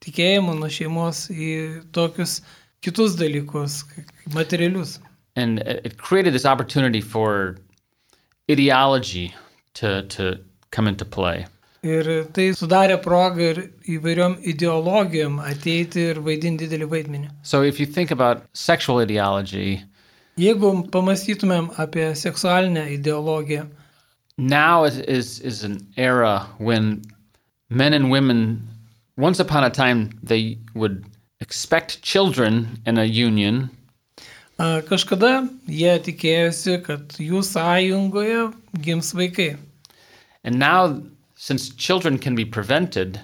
tikėjimo, 0.06 0.54
nuo 0.60 0.70
šeimos 0.70 1.26
į 1.32 1.50
tokius 1.96 2.42
kitus 2.86 3.16
dalykus, 3.18 3.84
materialius. 4.36 5.00
And 5.36 5.60
it 5.60 5.98
created 5.98 6.34
this 6.34 6.46
opportunity 6.46 7.02
for 7.02 7.58
ideology 8.50 9.34
to, 9.76 10.04
to 10.04 10.40
come 10.72 10.88
into 10.88 11.06
play. 11.06 11.46
Ir 11.86 12.08
tai 12.34 12.48
sudarė 12.58 12.96
progą 13.04 13.50
ir 13.52 13.60
įvairiom 13.94 14.40
ideologijom 14.52 15.36
ateiti 15.44 16.08
ir 16.12 16.22
vaidinti 16.26 16.66
didelį 16.66 16.88
vaidmenį. 16.94 17.28
So 17.44 17.62
if 17.62 17.80
you 17.80 17.86
think 17.86 18.10
about 18.12 18.46
sexual 18.54 19.02
ideology, 19.02 19.84
Jeigu 20.36 20.72
pamastytumėm 20.92 21.70
apie 21.80 22.10
seksualinę 22.20 22.90
ideologiją, 22.98 23.68
now 24.38 24.84
is, 24.84 24.98
is, 24.98 25.40
is 25.40 25.64
an 25.64 25.78
era 25.96 26.46
when 26.58 27.04
men 27.70 27.94
and 27.94 28.12
women, 28.12 28.68
once 29.16 29.40
upon 29.40 29.64
a 29.64 29.70
time, 29.70 30.10
they 30.24 30.58
would 30.74 31.06
expect 31.40 32.02
children 32.02 32.82
in 32.86 32.98
a 32.98 33.06
union, 33.06 33.70
kažkada 34.58 35.50
jie 35.68 35.94
tikėjosi, 36.00 36.82
kad 36.86 37.18
jų 37.20 37.42
sąjungoje 37.44 38.54
gims 38.82 39.14
vaikai. 39.14 39.58
and 40.44 40.60
now, 40.60 41.02
since 41.36 41.70
children 41.70 42.18
can 42.20 42.36
be 42.36 42.46
prevented, 42.46 43.20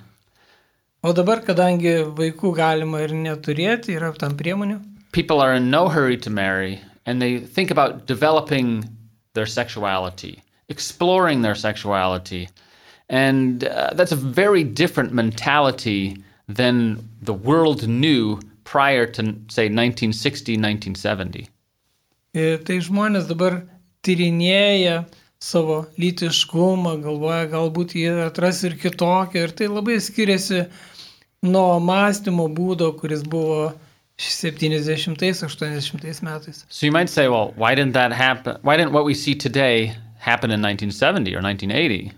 O 1.03 1.13
dabar, 1.13 1.41
kadangi 1.41 2.03
vaikų 2.13 2.51
galima 2.53 2.99
ir 3.01 3.09
neturėti, 3.09 3.95
yra 3.97 4.11
tam 4.13 4.35
priemonių, 4.37 4.79
people 5.11 5.41
are 5.41 5.55
in 5.55 5.71
no 5.71 5.87
hurry 5.89 6.15
to 6.17 6.29
marry 6.29 6.79
and 7.07 7.19
they 7.19 7.39
think 7.39 7.71
about 7.71 8.05
developing 8.05 8.85
their 9.33 9.47
sexuality, 9.47 10.43
exploring 10.69 11.41
their 11.41 11.55
sexuality. 11.55 12.49
And 13.09 13.63
uh, 13.63 13.91
that's 13.95 14.11
a 14.11 14.15
very 14.15 14.63
different 14.63 15.11
mentality 15.11 16.23
than 16.47 17.09
the 17.21 17.33
world 17.33 17.87
knew 17.87 18.39
prior 18.63 19.05
to, 19.05 19.23
say, 19.49 19.69
1960, 19.69 20.57
1970. 20.57 21.49
Ir 22.37 22.61
tai 22.63 22.77
žmonės 22.79 23.27
dabar 23.27 23.61
tyrinėja 24.05 25.03
savo 25.41 25.81
lytiškumą, 25.99 26.97
galvoja, 27.03 27.49
galbūt 27.51 27.95
jie 27.97 28.11
atras 28.23 28.61
ir 28.67 28.77
kitokią. 28.79 29.47
Ir 29.47 29.55
tai 29.57 29.69
labai 29.71 29.97
skiriasi 30.01 30.65
nuo 31.43 31.79
mąstymo 31.83 32.47
būdo, 32.55 32.91
kuris 32.99 33.25
buvo 33.27 33.71
70-80 34.21 36.21
metais. 36.21 36.65
So 36.69 36.85
you 36.85 36.91
might 36.91 37.09
say, 37.09 37.27
well, 37.27 37.53
why 37.55 37.75
didn't 37.75 37.93
that 37.93 38.13
happen? 38.13 38.57
Why 38.61 38.77
didn't 38.77 38.93
what 38.93 39.05
we 39.05 39.13
see 39.13 39.35
today 39.35 39.95
happen 40.19 40.51
in 40.51 40.61
1970 40.61 41.35
or 41.35 41.41
1980? 41.41 42.11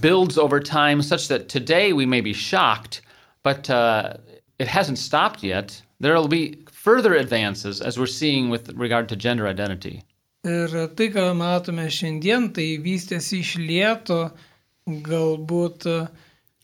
builds 0.02 0.38
over 0.38 0.60
time, 0.60 1.02
such 1.02 1.30
that 1.30 1.48
today 1.48 1.94
we 1.94 2.06
may 2.06 2.20
be 2.20 2.34
shocked, 2.34 3.04
but 3.42 3.70
uh, 3.70 4.16
it 4.60 4.68
hasn't 4.68 4.98
stopped 4.98 5.44
yet. 5.44 5.82
There 6.02 6.14
will 6.14 6.28
be 6.28 6.58
further 6.70 7.16
advances, 7.16 7.80
as 7.80 7.98
we're 7.98 8.06
seeing 8.06 8.50
with 8.50 8.68
regard 8.76 9.08
to 9.10 9.16
gender 9.16 9.48
identity. 9.48 10.04
Ir 10.44 10.88
tai, 10.96 11.10
ką 11.12 11.34
matome 11.36 11.90
šiandien, 11.92 12.54
tai 12.56 12.80
vystėsi 12.84 13.40
iš 13.44 13.58
lieto, 13.60 14.32
galbūt 14.88 15.88
e, 15.92 16.08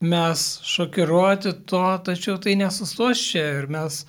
mes 0.00 0.44
šokiruoti 0.64 1.52
to, 1.66 1.82
tačiau 2.04 2.36
tai 2.42 2.54
nesustos 2.56 3.20
čia 3.30 3.44
ir 3.60 3.68
mes 3.72 4.04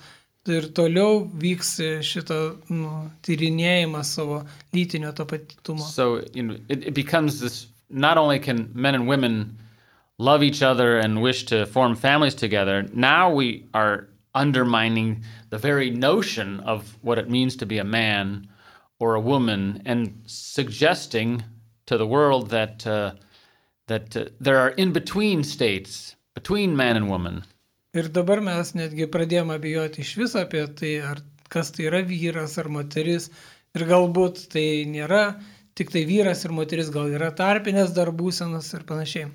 ir 0.48 0.68
toliau 0.72 1.24
vyks 1.40 1.74
šitą 2.04 2.38
nu, 2.72 3.10
tyrinėjimą 3.24 4.02
savo 4.04 4.42
lytinio 4.72 5.12
tapatumo. 5.12 5.84
So 5.84 6.22
you 6.34 6.42
know, 6.42 6.56
it, 6.68 6.86
it 6.88 6.94
becomes 6.94 7.40
this. 7.40 7.66
Not 7.90 8.18
only 8.18 8.38
can 8.38 8.70
men 8.74 8.94
and 8.94 9.08
women 9.08 9.58
love 10.18 10.42
each 10.42 10.62
other 10.62 10.98
and 10.98 11.22
wish 11.22 11.44
to 11.46 11.66
form 11.66 11.96
families 11.96 12.34
together, 12.34 12.86
now 12.92 13.30
we 13.32 13.66
are 13.72 14.08
undermining 14.34 15.24
the 15.50 15.58
very 15.58 15.90
notion 15.90 16.60
of 16.60 16.96
what 17.02 17.18
it 17.18 17.30
means 17.30 17.56
to 17.56 17.66
be 17.66 17.78
a 17.78 17.84
man 17.84 18.46
or 18.98 19.14
a 19.14 19.20
woman 19.20 19.82
and 19.86 20.22
suggesting 20.26 21.42
to 21.86 21.96
the 21.96 22.06
world 22.06 22.50
that, 22.50 22.86
uh, 22.86 23.12
that 23.88 24.16
uh, 24.16 24.26
there 24.40 24.58
are 24.58 24.70
in 24.70 24.92
between 24.92 25.44
states 25.44 26.16
between 26.34 26.76
man 26.76 26.96
and 26.96 27.08
woman. 27.10 27.42
Ir 27.96 28.08
dabar 28.14 28.40
mes 28.44 28.74
netgi 28.78 29.08
pradėjome 29.10 29.56
abejoti 29.58 30.04
iš 30.04 30.14
viso 30.20 30.42
apie 30.44 30.64
tai, 30.78 30.94
ar 31.10 31.22
kas 31.52 31.72
tai 31.74 31.88
yra 31.90 32.02
vyras 32.06 32.58
ar 32.62 32.68
moteris. 32.70 33.30
Ir 33.76 33.84
galbūt 33.88 34.44
tai 34.52 34.66
nėra 34.88 35.22
tik 35.78 35.90
tai 35.94 36.04
vyras 36.08 36.44
ir 36.46 36.54
moteris, 36.54 36.92
gal 36.94 37.10
yra 37.14 37.32
tarpinės 37.34 37.96
ir 37.96 38.84
panašiai. 38.92 39.30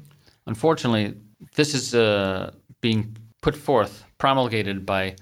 Unfortunately, 0.46 1.16
this 1.56 1.74
is 1.74 1.94
uh, 1.96 2.52
being 2.82 3.18
put 3.42 3.56
forth, 3.56 4.04
promulgated 4.18 4.86
by 4.86 5.16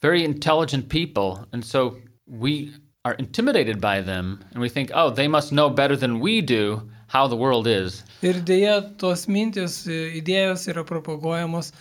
very 0.00 0.24
intelligent 0.24 0.88
people. 0.88 1.46
And 1.52 1.64
so 1.64 1.96
we 2.26 2.72
are 3.04 3.14
intimidated 3.14 3.80
by 3.80 4.00
them 4.00 4.44
and 4.52 4.60
we 4.60 4.68
think, 4.68 4.90
oh, 4.94 5.10
they 5.10 5.28
must 5.28 5.52
know 5.52 5.68
better 5.68 5.96
than 5.96 6.20
we 6.20 6.40
do 6.40 6.88
how 7.12 7.28
the 7.28 7.36
world 7.36 7.68
is. 7.68 8.02
Ir 8.24 8.40
dėja, 8.48 8.80
tos 8.98 9.26
mintis, 9.28 9.82
idėjos 9.88 10.64
yra 10.72 10.84
propaguojamos 10.88 11.72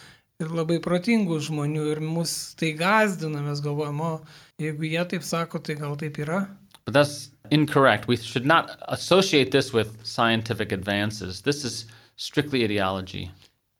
ir 0.41 0.51
labai 0.51 0.79
protingų 0.83 1.39
žmonių 1.47 1.85
ir 1.93 2.01
mus 2.03 2.33
tai 2.59 2.73
gazdina, 2.77 3.43
mes 3.45 3.61
galvojame, 3.63 4.15
o 4.17 4.61
jeigu 4.61 4.89
jie 4.91 5.05
taip 5.13 5.23
sako, 5.23 5.61
tai 5.63 5.77
gal 5.79 5.95
taip 5.99 6.19
yra. 6.19 6.43
But 6.85 6.95
that's 6.97 7.29
incorrect. 7.51 8.07
We 8.07 8.17
should 8.17 8.45
not 8.45 8.75
associate 8.89 9.51
this 9.51 9.71
with 9.71 9.93
scientific 10.03 10.71
advances. 10.71 11.41
This 11.41 11.63
is 11.63 11.85
strictly 12.15 12.63
ideology. 12.63 13.29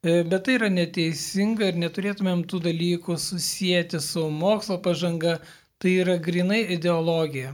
E, 0.04 0.24
bet 0.24 0.46
tai 0.46 0.56
yra 0.58 0.70
neteisinga 0.74 1.68
ir 1.70 1.82
neturėtumėm 1.82 2.46
tų 2.50 2.62
dalykų 2.68 3.18
susijęti 3.22 4.00
su 4.02 4.24
mokslo 4.34 4.80
pažanga, 4.82 5.36
tai 5.82 5.98
yra 6.06 6.16
grinai 6.18 6.64
ideologija. 6.78 7.52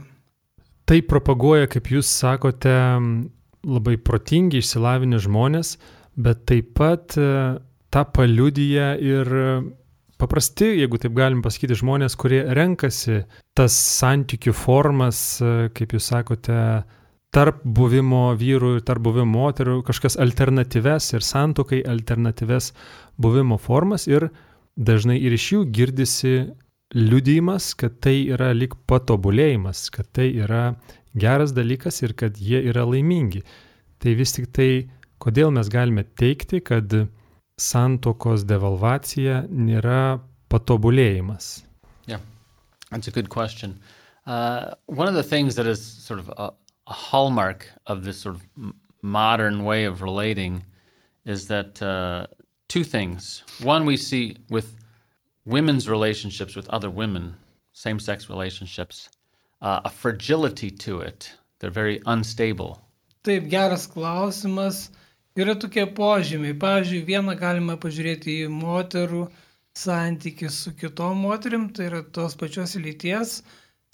Tai 0.88 1.02
propaguoja, 1.04 1.68
kaip 1.68 1.90
jūs 1.92 2.08
sakote, 2.08 2.72
labai 3.66 3.96
protingi, 3.98 4.62
išsilavinę 4.62 5.18
žmonės, 5.22 5.76
bet 6.18 6.44
taip 6.50 6.74
pat 6.78 7.16
e, 7.18 7.58
tą 7.90 8.04
paliudyja 8.14 8.92
ir 9.00 9.32
paprasti, 10.18 10.72
jeigu 10.82 10.98
taip 11.00 11.14
galim 11.16 11.42
pasakyti, 11.44 11.78
žmonės, 11.78 12.16
kurie 12.18 12.42
renkasi 12.58 13.22
tas 13.58 13.74
santykių 13.98 14.54
formas, 14.56 15.40
e, 15.40 15.70
kaip 15.74 15.94
jūs 15.94 16.10
sakote, 16.12 16.60
tarp 17.34 17.60
buvimo 17.62 18.28
vyrų 18.38 18.78
ir 18.78 18.84
tarp 18.88 19.04
buvimo 19.04 19.28
moterų, 19.44 19.82
kažkas 19.86 20.16
alternatyves 20.20 21.12
ir 21.14 21.24
santokai 21.24 21.82
alternatyves 21.86 22.72
buvimo 23.20 23.58
formas 23.60 24.08
ir 24.08 24.30
dažnai 24.78 25.18
ir 25.20 25.34
iš 25.36 25.52
jų 25.52 25.64
girdisi 25.74 26.34
liudijimas, 26.96 27.74
kad 27.76 27.98
tai 28.00 28.22
yra 28.32 28.52
lik 28.56 28.78
patobulėjimas, 28.88 29.88
kad 29.92 30.08
tai 30.16 30.30
yra 30.40 30.70
geras 31.20 31.54
dalykas 31.56 32.02
ir 32.02 32.14
kad 32.18 32.38
jie 32.38 32.62
yra 32.70 32.84
laimingi. 32.88 33.42
Tai 33.98 34.14
vis 34.14 34.34
tik 34.36 34.50
tai, 34.54 34.70
kodėl 35.22 35.50
mes 35.54 35.70
galime 35.72 36.04
teikti, 36.18 36.60
kad 36.64 36.92
santokos 37.58 38.44
devalvacija 38.46 39.42
nėra 39.50 40.20
patobulėjimas? 40.50 41.64
Yeah, 42.06 42.20
that's 42.90 43.08
a 43.08 43.10
good 43.10 43.28
question. 43.28 43.80
Uh, 44.26 44.74
one 44.86 45.08
of 45.08 45.14
the 45.14 45.22
things 45.22 45.54
that 45.56 45.66
is 45.66 45.82
sort 45.82 46.20
of 46.20 46.28
a, 46.36 46.52
a 46.86 46.92
hallmark 46.92 47.66
of 47.86 48.04
this 48.04 48.18
sort 48.18 48.36
of 48.36 48.72
modern 49.02 49.64
way 49.64 49.84
of 49.84 50.02
relating 50.02 50.64
is 51.24 51.48
that 51.48 51.80
uh, 51.82 52.26
two 52.68 52.84
things. 52.84 53.42
One, 53.62 53.86
we 53.86 53.96
see 53.96 54.36
with 54.50 54.76
women's 55.44 55.88
relationships 55.88 56.54
with 56.54 56.68
other 56.68 56.90
women, 56.90 57.34
same 57.72 57.98
sex 57.98 58.28
relationships, 58.28 59.08
uh, 59.60 59.80
a 59.84 59.90
fragility 59.90 60.70
to 60.70 61.00
it. 61.00 61.32
They're 61.58 61.70
very 61.70 62.00
unstable. 62.06 62.80
Taip, 63.24 63.48
geras 63.50 63.86
klausimas. 63.86 64.90
Yra 65.38 65.54
tokie 65.54 65.86
požymiai. 65.94 66.56
Pavyzdžiui, 66.58 67.04
vieną 67.06 67.36
galima 67.38 67.76
pažiūrėti 67.78 68.40
į 68.44 68.50
moterų 68.50 69.28
santykių 69.78 70.50
su 70.50 70.72
kitom 70.74 71.22
moterim, 71.22 71.68
tai 71.70 71.86
yra 71.92 72.02
tos 72.02 72.34
pačios 72.38 72.74
lyties 72.74 73.42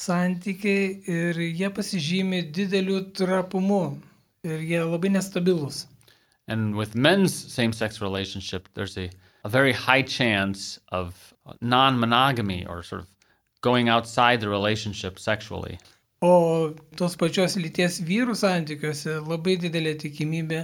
santykiai 0.00 1.02
ir 1.06 1.38
jie 1.38 1.70
pasižymi 1.70 2.42
dideliu 2.52 3.00
trapumu 3.14 3.98
ir 4.44 4.58
jie 4.60 4.80
labai 4.82 5.10
nestabilus. 5.10 5.86
And 6.48 6.74
with 6.76 6.94
men's 6.94 7.34
same 7.34 7.72
sex 7.72 8.00
relationship, 8.00 8.68
there's 8.74 8.98
a, 8.98 9.10
a 9.44 9.48
very 9.48 9.72
high 9.72 10.02
chance 10.02 10.78
of 10.88 11.34
non 11.60 11.98
monogamy 11.98 12.66
or 12.66 12.82
sort 12.82 13.02
of 13.02 13.08
going 13.66 13.88
outside 13.88 14.40
the 14.40 14.48
relationship 14.48 15.18
sexually. 15.18 15.78
O 16.24 16.72
tos 16.98 17.16
pačios 17.20 17.56
lyties 17.60 18.00
vyrų 18.08 18.36
santykiuose 18.38 19.18
labai 19.24 19.56
didelė 19.60 19.96
tikimybė, 20.00 20.62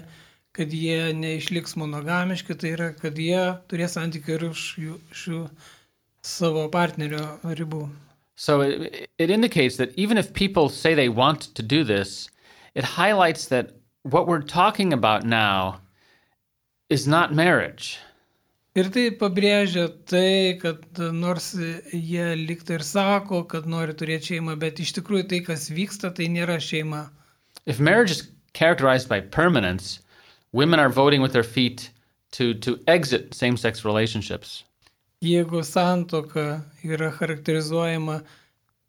kad 0.56 0.72
jie 0.72 1.12
neišliks 1.16 1.76
monogamiški, 1.80 2.56
tai 2.60 2.74
yra, 2.76 2.92
kad 2.96 3.18
jie 3.18 3.42
turės 3.70 3.96
santykių 3.98 4.36
ir 4.36 4.46
už 4.50 4.62
šių 5.22 5.40
savo 6.26 6.68
partnerio 6.72 7.26
ribų. 7.58 7.88
So 8.36 8.62
it, 8.62 9.10
it 9.18 9.30
indicates 9.30 9.76
that 9.76 9.92
even 9.96 10.16
if 10.16 10.32
people 10.32 10.70
say 10.70 10.94
they 10.94 11.10
want 11.10 11.54
to 11.54 11.62
do 11.62 11.84
this, 11.84 12.30
it 12.74 12.84
highlights 12.84 13.48
that 13.48 13.72
what 14.02 14.26
we're 14.26 14.40
talking 14.40 14.92
about 14.92 15.24
now 15.24 15.80
is 16.88 17.06
not 17.06 17.34
marriage. 17.34 17.98
Ir 18.78 18.86
tai 18.94 19.08
pabrėžia 19.18 19.88
tai, 20.06 20.58
kad 20.62 20.98
nors 21.10 21.48
jie 21.58 22.26
liktai 22.38 22.76
ir 22.78 22.84
sako, 22.86 23.42
kad 23.50 23.66
nori 23.66 23.96
turėti 23.98 24.36
šeimą, 24.36 24.54
bet 24.62 24.78
iš 24.78 24.92
tikrųjų 25.00 25.26
tai, 25.32 25.40
kas 25.48 25.66
vyksta, 25.74 26.12
tai 26.14 26.28
nėra 26.30 26.60
šeima. 26.62 27.08
If 27.66 27.80
marriage 27.80 28.12
is 28.14 28.28
characterized 28.54 29.08
by 29.08 29.20
permanence, 29.20 29.98
women 30.52 30.78
are 30.78 30.88
voting 30.88 31.20
with 31.20 31.32
their 31.32 31.42
feet 31.42 31.90
to, 32.30 32.54
to 32.54 32.78
exit 32.86 33.34
same 33.34 33.56
sex 33.56 33.84
relationships. 33.84 34.62
Jeigu 35.20 35.64
santoka 35.66 36.62
yra 36.86 37.10
charakterizuojama 37.10 38.20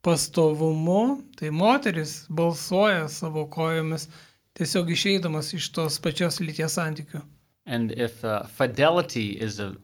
pastovumu, 0.06 1.24
tai 1.41 1.50
moteris 1.50 2.28
balsuoja 2.30 3.10
savo 3.10 3.48
kojomis 3.50 4.08
tiesiog 4.54 4.94
išeidamas 4.94 5.54
iš 5.58 5.72
tos 5.74 5.98
pačios 6.00 6.39
lyties 6.39 6.78
santykių. 6.78 7.26
And 7.65 7.91
if 7.91 8.26
uh, 8.26 8.43
fidelity 8.43 9.32
is 9.32 9.60
a, 9.60 9.76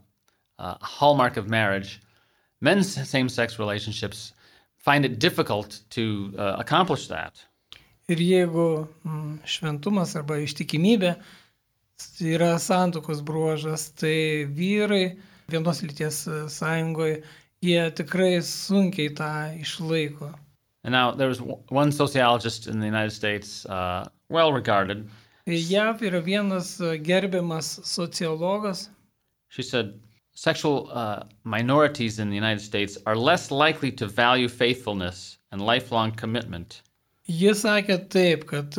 a 0.60 0.78
hallmark 0.84 1.38
of 1.38 1.48
marriage, 1.48 2.02
men's 2.62 3.10
same 3.10 3.30
sex 3.30 3.60
relationships 3.60 4.34
find 4.78 5.06
it 5.06 5.20
difficult 5.20 5.82
to 5.92 6.34
uh, 6.38 6.56
accomplish 6.58 7.08
that. 7.08 7.44
Ir 8.08 8.22
jeigu 8.24 8.88
mm, 9.04 9.40
šventumas 9.44 10.16
arba 10.16 10.38
ištikimybė 10.40 11.18
yra 12.24 12.54
santokos 12.62 13.20
bruožas, 13.22 13.90
tai 14.00 14.48
vyrai 14.48 15.18
vienos 15.52 15.82
lyties 15.84 16.22
sąjungoje, 16.54 17.22
jie 17.66 17.82
tikrai 18.00 18.38
sunkiai 18.42 19.12
tą 19.18 19.32
išlaiko. 19.60 20.34
And 20.84 20.94
now 20.94 21.12
there 21.12 21.28
was 21.28 21.42
one 21.42 21.92
sociologist 21.92 22.68
in 22.68 22.80
the 22.80 22.86
United 22.86 23.12
States, 23.12 23.66
uh, 23.66 24.08
well 24.30 24.54
regarded, 24.54 25.10
JAV 25.48 26.02
yra 26.10 26.22
vienas 26.22 26.78
gerbiamas 27.04 27.80
sociologas. 27.84 28.90
She 29.48 29.64
said, 29.64 30.00
sexual 30.34 30.90
uh, 30.92 31.24
minorities 31.46 32.20
in 32.20 32.30
the 32.30 32.36
United 32.36 32.62
States 32.62 32.98
are 33.06 33.16
less 33.16 33.50
likely 33.50 33.92
to 33.94 34.08
value 34.08 34.50
faithfulness 34.50 35.38
and 35.52 35.62
lifelong 35.62 36.12
commitment. 36.12 36.82
Jis 37.28 37.64
sakė 37.66 37.98
taip, 38.12 38.46
kad 38.48 38.76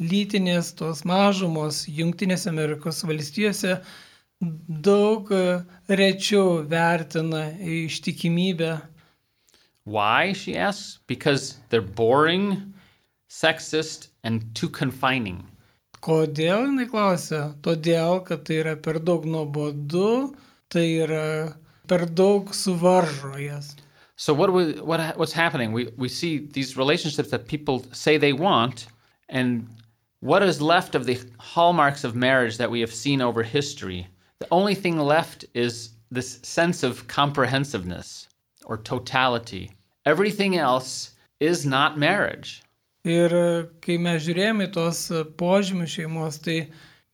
lytinės 0.00 0.74
tos 0.76 1.04
mažumos 1.08 1.84
Junktinėse 1.88 2.50
Amerikos 2.50 3.00
valstijose 3.08 3.78
daug 4.84 5.30
rečiau 5.88 6.62
vertina 6.68 7.46
ištikimybę. 7.56 8.82
Why, 9.84 10.32
she 10.34 10.56
asks? 10.56 10.98
Because 11.06 11.56
they're 11.70 11.80
boring, 11.80 12.74
sexist, 13.30 14.08
and 14.24 14.42
too 14.54 14.68
confining. 14.68 15.46
Kodėl 16.04 16.66
jinai 16.66 16.86
klausia? 16.90 17.54
Todėl, 17.62 18.20
kad 18.26 18.44
tai 18.46 18.60
yra 18.62 18.76
per 18.76 18.98
daug 18.98 19.24
nuobodu, 19.26 20.34
tai 20.68 20.86
yra 21.04 21.54
per 21.88 22.06
daug. 22.06 22.52
So 24.16 24.34
what 24.34 24.52
we, 24.52 24.72
what 24.80 25.16
what's 25.18 25.32
happening? 25.32 25.72
We 25.72 25.88
we 25.96 26.08
see 26.08 26.46
these 26.52 26.76
relationships 26.76 27.30
that 27.30 27.48
people 27.48 27.84
say 27.92 28.18
they 28.18 28.32
want, 28.32 28.86
and 29.28 29.68
what 30.20 30.42
is 30.42 30.60
left 30.60 30.94
of 30.94 31.06
the 31.06 31.18
hallmarks 31.38 32.04
of 32.04 32.14
marriage 32.14 32.56
that 32.58 32.70
we 32.70 32.80
have 32.80 32.92
seen 32.92 33.20
over 33.20 33.42
history? 33.42 34.06
The 34.38 34.48
only 34.50 34.74
thing 34.74 34.98
left 34.98 35.44
is 35.54 35.90
this 36.10 36.38
sense 36.42 36.82
of 36.82 37.06
comprehensiveness 37.08 38.28
or 38.64 38.76
totality. 38.76 39.72
Everything 40.04 40.56
else 40.56 41.12
is 41.40 41.66
not 41.66 41.98
marriage. 41.98 42.62
Ir 43.06 43.32
kai 43.84 43.96
mes 44.02 44.24
žiūrėjome 44.24 44.66
tos 44.74 45.06
požymių 45.38 45.86
šeimos, 45.86 46.40
tai 46.42 46.56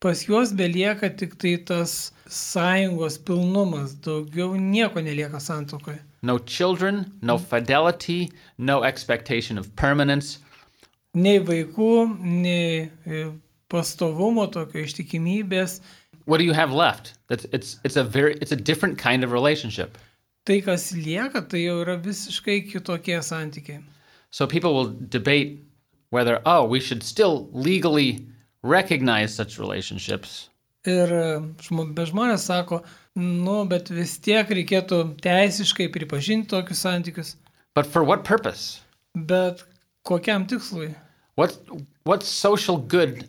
pas 0.01 0.23
juos 0.25 0.53
belieka 0.57 1.11
tik 1.19 1.35
tai 1.41 1.53
tas 1.69 2.11
sąjungos 2.33 3.19
pilnumas, 3.27 3.93
daugiau 4.01 4.55
nieko 4.57 5.03
nelieka 5.05 5.39
santokoje. 5.39 5.99
No 6.23 6.39
children, 6.39 7.05
no 7.21 7.37
fidelity, 7.37 8.31
no 8.57 8.81
expectation 8.83 9.59
of 9.59 9.69
permanence. 9.75 10.39
Nei 11.13 11.37
vaikų, 11.45 11.91
nei 12.25 12.89
e, 13.05 13.25
pastovumo, 13.69 14.47
tokio 14.49 14.81
ištikimybės. 14.87 15.79
What 16.25 16.39
do 16.39 16.43
you 16.43 16.53
have 16.53 16.71
left? 16.71 17.13
That's, 17.27 17.45
it's, 17.51 17.77
it's, 17.83 17.97
a 17.97 18.03
very, 18.03 18.33
it's 18.41 18.51
a 18.51 18.55
different 18.55 18.97
kind 18.97 19.23
of 19.23 19.31
relationship. 19.31 19.99
Tai, 20.47 20.57
kas 20.65 20.89
lieka, 20.97 21.43
tai 21.47 21.67
jau 21.67 21.77
yra 21.83 21.99
visiškai 22.01 22.63
kitokie 22.71 23.19
santykiai. 23.21 23.83
So 24.31 24.47
people 24.47 24.73
will 24.73 24.89
debate 25.09 25.59
whether, 26.13 26.41
oh, 26.45 26.63
we 26.65 26.79
should 26.79 27.01
still 27.01 27.49
legally 27.51 28.27
recognize 28.61 29.33
such 29.33 29.57
relationships. 29.57 30.49
Ir 30.85 31.09
žmonės 31.63 32.45
sako, 32.45 32.83
nu, 33.15 33.63
bet 33.65 33.89
vis 33.89 34.17
tiek 34.21 34.49
reikėtų 34.59 34.99
teisiškai 35.23 35.87
pripažinti 35.95 36.51
tokius 36.53 36.83
santykius. 36.85 37.35
But 37.73 37.87
for 37.87 38.03
what 38.03 38.23
purpose? 38.23 38.81
Bet 39.15 39.63
kokiam 40.05 40.45
tikslui? 40.45 40.93
What, 41.35 41.57
what 42.03 42.21
social 42.21 42.77
good 42.77 43.27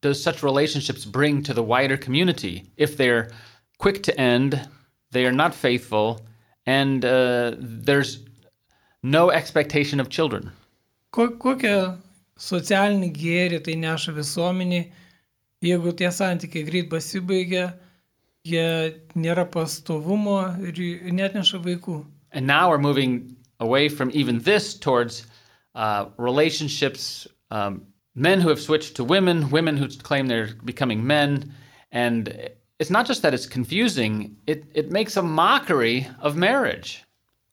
does 0.00 0.22
such 0.22 0.42
relationships 0.42 1.04
bring 1.04 1.42
to 1.44 1.54
the 1.54 1.62
wider 1.62 1.96
community 1.96 2.64
if 2.76 2.96
they're 2.96 3.30
quick 3.78 4.02
to 4.04 4.18
end, 4.18 4.58
they 5.12 5.26
are 5.26 5.36
not 5.44 5.54
faithful, 5.54 6.20
and 6.66 7.04
uh, 7.04 7.54
there's 7.58 8.24
no 9.02 9.30
expectation 9.30 10.00
of 10.00 10.08
children? 10.08 10.50
Ko, 11.10 11.26
kokią 11.42 11.76
socialinį 12.38 13.10
gėrį 13.16 13.60
tai 13.66 13.74
neša 13.82 14.14
visuomeniai, 14.16 14.90
jeigu 15.64 15.92
tie 15.98 16.10
santykiai 16.14 16.66
greit 16.68 16.90
pasibaigia, 16.92 17.72
jie 18.46 18.66
nėra 19.18 19.44
pastovumo 19.50 20.38
ir 20.64 20.72
jų- 20.72 21.12
net 21.12 21.34
neša 21.34 21.58
vaikų. 21.64 22.04
And 22.32 22.46
now 22.46 22.70
we're 22.70 22.78
moving 22.78 23.36
away 23.58 23.88
from 23.88 24.10
even 24.14 24.38
this 24.38 24.74
towards 24.74 25.26
uh, 25.74 26.06
relationships, 26.16 27.26
um, 27.50 27.82
men 28.14 28.40
who 28.40 28.48
have 28.48 28.60
switched 28.60 28.94
to 28.96 29.04
women, 29.04 29.50
women 29.50 29.76
who 29.76 29.88
claim 29.88 30.28
they're 30.28 30.54
becoming 30.64 31.06
men. 31.06 31.52
And 31.92 32.50
it's 32.78 32.90
not 32.90 33.06
just 33.06 33.22
that 33.22 33.34
it's 33.34 33.46
confusing, 33.46 34.36
it, 34.46 34.64
it 34.74 34.90
makes 34.90 35.16
a 35.16 35.22
mockery 35.22 36.08
of 36.20 36.36
marriage. 36.36 37.04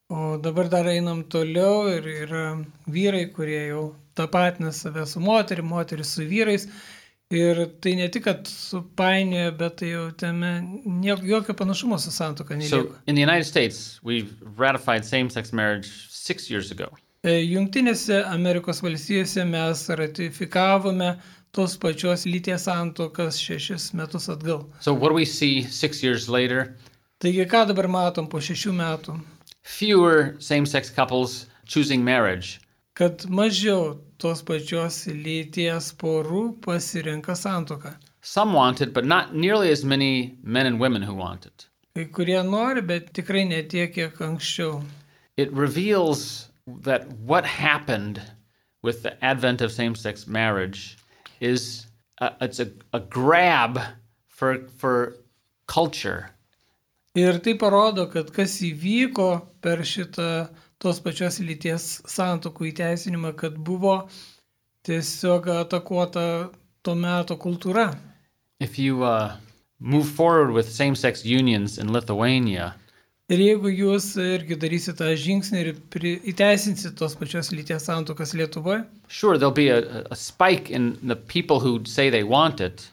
O 0.10 0.38
dabar 0.38 0.70
dar 0.72 0.86
einam 0.88 1.24
toliau 1.24 1.90
ir 1.92 2.06
yra 2.24 2.44
vyrai, 2.88 3.26
kurie 3.34 3.68
jau 3.68 3.96
tapatina 4.16 4.72
save 4.72 5.06
su 5.06 5.20
moterim, 5.20 5.66
moteris 5.68 6.14
su 6.16 6.24
vyrais. 6.24 6.68
Ir 7.30 7.66
tai 7.84 7.96
ne 8.00 8.08
tik, 8.08 8.24
kad 8.24 8.48
supainioja, 8.48 9.52
bet 9.60 9.76
tai 9.82 9.90
jau 9.92 10.06
tame 10.16 10.52
jokio 11.04 11.54
panašumo 11.54 12.00
su 12.00 12.12
santoka 12.12 12.56
So 12.62 12.78
nelieka. 12.78 12.96
in 13.08 13.16
the 13.16 13.22
United 13.22 13.44
States, 13.44 14.00
we've 14.02 14.32
ratified 14.58 15.04
same 15.04 15.30
sex 15.30 15.52
marriage 15.52 15.90
six 16.10 16.50
years 16.50 16.72
ago. 16.72 16.88
E, 17.24 17.42
Jungtinėse 17.44 18.24
Amerikos 18.32 18.80
valstijose 18.82 19.44
mes 19.44 19.90
ratifikavome 19.90 21.18
tos 21.52 21.76
pačios 21.78 22.24
lyties 22.26 22.64
santokas 22.70 23.36
šešis 23.44 23.92
metus 23.94 24.30
atgal. 24.30 24.64
So 24.80 24.94
what 24.94 25.10
do 25.10 25.16
we 25.16 25.26
see 25.26 25.64
six 25.64 26.02
years 26.02 26.30
later? 26.30 26.78
Taigi 27.20 27.44
ką 27.46 27.68
dabar 27.68 27.88
matom 27.92 28.30
po 28.32 28.38
šešių 28.40 28.72
metų? 28.72 29.20
Fewer 29.68 30.36
same 30.40 30.66
sex 30.66 30.90
couples 30.90 31.46
choosing 31.66 32.02
marriage. 32.02 32.62
Kad 32.96 33.20
mažiau 33.28 34.00
tos 34.18 34.42
pačios 34.42 35.06
lyties 35.12 35.94
porų 35.94 36.60
pasirenka. 36.62 37.36
Some 38.22 38.54
want 38.54 38.80
it, 38.82 38.94
but 38.94 39.04
not 39.04 39.36
nearly 39.36 39.70
as 39.70 39.84
many 39.84 40.38
men 40.42 40.66
and 40.66 40.80
women 40.80 41.02
who 41.02 41.14
want 41.14 41.46
it. 41.46 41.68
Kai 41.94 42.06
kurie 42.06 42.42
nori, 42.44 42.82
bet 42.88 43.14
tikrai 43.14 43.46
ne 43.46 43.62
tiek, 43.64 43.94
kiek 43.94 44.18
anksčiau. 44.18 44.84
It 45.36 45.52
reveals 45.52 46.50
that 46.66 47.12
what 47.20 47.46
happened 47.46 48.22
with 48.84 49.04
the 49.04 49.22
advent 49.24 49.62
of 49.62 49.72
same-sex 49.72 50.28
marriage 50.28 50.98
is 51.42 51.88
a, 52.20 52.34
it's 52.40 52.62
a, 52.62 52.72
a 52.94 53.02
grab 53.02 53.82
for 54.30 54.68
for 54.78 55.18
culture. 55.68 56.30
Ir 57.18 57.40
tai 57.42 57.56
parodo, 57.58 58.06
kad 58.14 58.30
kas 58.36 58.60
įvyko 58.62 59.30
per 59.66 59.82
šitą 59.82 60.48
tos 60.78 61.00
pačios 61.02 61.40
lyties 61.42 61.88
santokų 62.06 62.70
įteisinimą, 62.72 63.34
kad 63.40 63.58
buvo 63.58 64.04
tiesiog 64.86 65.50
atakuota 65.64 66.26
to 66.86 66.94
meto 66.96 67.38
kultūra. 67.42 67.90
If 68.60 68.78
you 68.78 69.02
uh, 69.04 69.34
move 69.80 70.06
forward 70.06 70.54
with 70.54 70.70
same-sex 70.70 71.26
unions 71.26 71.78
in 71.78 71.94
Lithuania, 71.94 72.76
Ir 73.28 73.42
jeigu 73.44 73.68
jūs 73.68 74.06
irgi 74.24 74.56
darysite 74.56 75.02
tą 75.02 75.10
žingsnį 75.20 75.60
ir 75.60 75.72
įteisinsit 76.32 76.94
tos 76.96 77.12
pačios 77.20 77.50
lyties 77.52 77.84
santokas 77.90 78.32
Lietuvoje, 78.32 78.86
sure 79.10 79.36
there'll 79.36 79.52
be 79.52 79.68
a, 79.68 80.06
a 80.10 80.16
spike 80.16 80.72
in 80.72 80.94
the 81.04 81.18
people 81.18 81.60
who 81.60 81.82
say 81.84 82.08
they 82.10 82.24
want 82.24 82.62
it, 82.64 82.86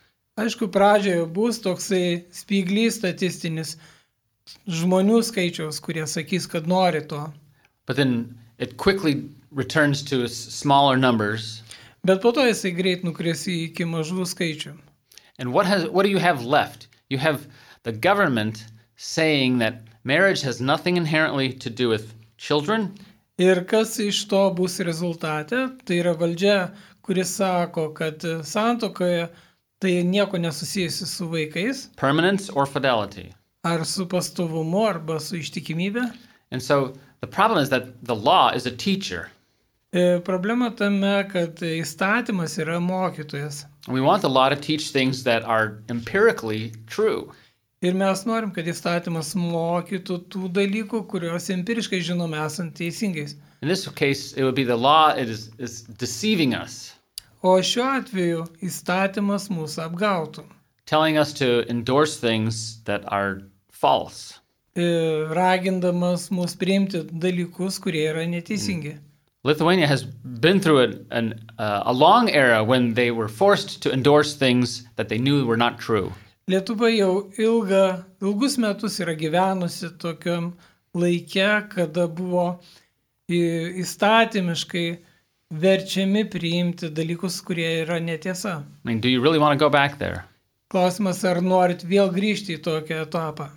aišku, 0.42 0.66
pradžioje 0.74 1.28
bus 1.30 1.60
toksai 1.62 2.24
spyglys 2.34 2.98
statistinis 2.98 3.76
žmonių 4.68 5.20
skaičiaus, 5.24 5.80
kurie 5.80 6.04
sakys, 6.06 6.46
kad 6.50 6.66
nori 6.66 7.00
to. 7.08 7.32
but 7.86 7.96
then 7.96 8.34
it 8.58 8.76
quickly 8.76 9.28
returns 9.52 10.02
to 10.02 10.24
s- 10.24 10.32
smaller 10.34 10.96
numbers. 10.96 11.62
Bet 12.04 12.20
po 12.22 12.30
to 12.32 12.40
jisai 12.40 12.74
greit 12.76 13.02
nukris 13.04 13.46
iki 13.46 13.84
mažų 13.84 14.24
skaičių. 14.24 14.72
And 15.38 15.52
what 15.52 15.66
has 15.66 15.84
what 15.88 16.04
do 16.04 16.08
you 16.10 16.18
have 16.18 16.44
left? 16.44 16.86
You 17.10 17.18
have 17.18 17.46
the 17.82 17.92
government 17.92 18.64
saying 18.96 19.58
that 19.58 19.82
marriage 20.04 20.40
has 20.42 20.60
nothing 20.60 20.96
inherently 20.96 21.52
to 21.52 21.70
do 21.70 21.88
with 21.88 22.14
children, 22.38 22.94
Ir 23.38 23.64
kas 23.64 23.98
iš 23.98 24.28
to 24.28 24.50
bus 24.54 24.78
rezultate, 24.78 25.58
tai 25.84 25.94
yra 25.98 26.14
valdžia, 26.14 26.70
kuris 27.02 27.34
sako, 27.34 27.88
kad 27.92 28.20
santokoje 28.46 29.28
tai 29.80 30.02
nieko 30.06 30.38
nesusijusi 30.38 31.04
su 31.06 31.26
vaikais, 31.28 31.88
permanence, 31.96 32.48
or 32.50 32.64
fidelity. 32.64 33.32
Ar 33.64 33.84
su 33.84 34.06
pastovumu, 34.06 34.84
arba 34.88 35.18
su 35.20 35.36
ištikimybė. 35.40 36.04
And 36.50 36.62
so 36.62 36.92
the 37.20 37.26
problem 37.26 37.62
is 37.62 37.70
that 37.70 38.04
the 38.04 38.14
law 38.14 38.50
is 38.50 38.66
a 38.66 38.70
teacher. 38.70 39.30
E, 39.92 40.20
Problema 40.26 40.70
tame, 40.76 41.24
kad 41.30 41.62
įstatymas 41.64 42.58
yra 42.62 42.80
mokytojas. 42.80 43.64
And 43.86 43.94
we 43.94 44.00
want 44.00 44.22
the 44.22 44.30
law 44.30 44.48
to 44.48 44.56
teach 44.56 44.90
things 44.90 45.24
that 45.24 45.44
are 45.44 45.78
empirically 45.88 46.72
true. 46.86 47.32
Ir 47.82 47.94
mes 47.94 48.24
norim, 48.24 48.50
kad 48.54 48.66
įstatymas 48.66 49.34
mokytų 49.36 50.18
tų 50.32 50.50
dalykų, 50.56 51.04
kuriuos 51.10 51.50
empiriškai 51.52 52.00
žinome 52.00 52.38
esant 52.40 52.74
teisingais. 52.78 53.36
In 53.62 53.68
this 53.68 53.86
case, 53.88 54.32
it 54.32 54.42
would 54.42 54.54
be 54.54 54.64
the 54.64 54.76
law 54.76 55.10
is, 55.10 55.50
is 55.58 55.82
deceiving 55.82 56.54
us, 56.54 56.94
O 57.44 57.58
šiuo 57.60 57.84
atveju 57.98 58.44
įstatymas 58.64 59.50
mūsų 59.52 59.82
apgautų, 59.84 60.46
telling 60.88 61.18
us 61.20 61.34
to 61.40 61.48
endorse 61.68 62.16
things 62.16 62.80
that 62.86 63.04
are 63.12 63.42
false. 63.84 64.40
E, 64.76 64.84
ragindamas 65.38 66.30
mus 66.36 66.56
priimti 66.60 67.04
dalykus, 67.24 67.78
kurie 67.82 68.08
yra 68.12 68.24
neteisingi. 68.26 68.96
Lithuania 69.44 69.86
has 69.86 70.02
been 70.44 70.58
through 70.58 70.78
an, 70.84 70.92
an, 71.10 71.26
uh, 71.58 71.82
a 71.84 71.92
long 71.92 72.30
era 72.30 72.64
when 72.64 72.94
they 72.94 73.10
were 73.10 73.28
forced 73.28 73.82
to 73.82 73.92
endorse 73.92 74.34
things 74.34 74.88
that 74.96 75.08
they 75.10 75.18
knew 75.18 75.44
were 75.44 75.58
not 75.58 75.78
true. 75.78 76.10
Lietuva 76.48 76.88
jau 76.96 77.10
ilga, 77.38 78.04
ilgus 78.20 78.56
metus 78.58 78.98
yra 79.04 79.14
gyvenusi 79.14 79.90
tokiam 80.00 80.52
laike, 80.94 81.68
kada 81.74 82.06
buvo 82.08 82.46
į- 83.28 83.76
įstatymiškai 83.84 84.86
verčiami 85.64 86.24
priimti 86.32 86.90
dalykus, 86.90 87.38
kurie 87.44 87.68
yra 87.84 88.00
netiesa. 88.00 88.62
I 88.62 88.64
mean, 88.88 89.00
do 89.00 89.08
you 89.08 89.20
really 89.20 89.38
want 89.38 89.58
to 89.58 89.62
go 89.62 89.70
back 89.70 89.98
there? 89.98 90.24
Klausimas, 90.72 91.22
ar 91.24 91.40
norit 91.44 91.84
vėl 91.84 92.08
grįžti 92.16 92.56
į 92.58 92.62
tokią 92.64 93.04
etapą? 93.06 93.50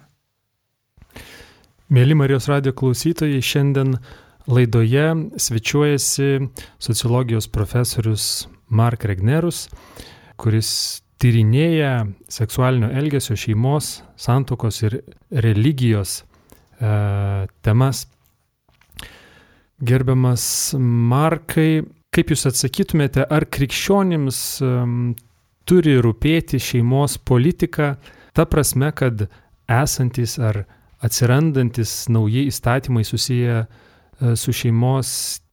Mėly 1.88 2.17
Marijos 2.19 2.50
radio 2.52 2.73
klausytojai, 2.76 3.39
šiandien 3.39 3.93
laidoje 4.52 5.06
svečiuojasi 5.39 6.50
sociologijos 6.84 7.47
profesorius 7.47 8.26
Mark 8.67 9.06
Regnerus, 9.08 9.69
kuris 10.36 10.69
tyrinėja 11.23 11.93
seksualinio 12.28 12.91
elgesio 12.91 13.39
šeimos, 13.39 14.02
santokos 14.19 14.82
ir 14.84 15.00
religijos 15.32 16.19
e, 16.19 16.91
temas. 17.63 18.04
Gerbiamas 19.80 20.76
Markai, 20.76 21.86
kaip 22.12 22.36
Jūs 22.36 22.50
atsakytumėte, 22.52 23.23
ar 23.23 23.47
krikščionims 23.47 24.45
em, 24.60 25.13
turi 25.63 25.95
rūpėti 26.04 26.60
šeimos 26.60 27.15
politika, 27.23 27.93
ta 28.36 28.43
prasme, 28.43 28.91
kad 28.91 29.30
esantis 29.71 30.36
ar 30.36 30.65
atsirandantis 31.04 32.08
nauji 32.10 32.48
įstatymai 32.52 33.04
susiję 33.06 33.66
e, 33.66 34.36
su 34.36 34.54
šeimos 34.54 35.10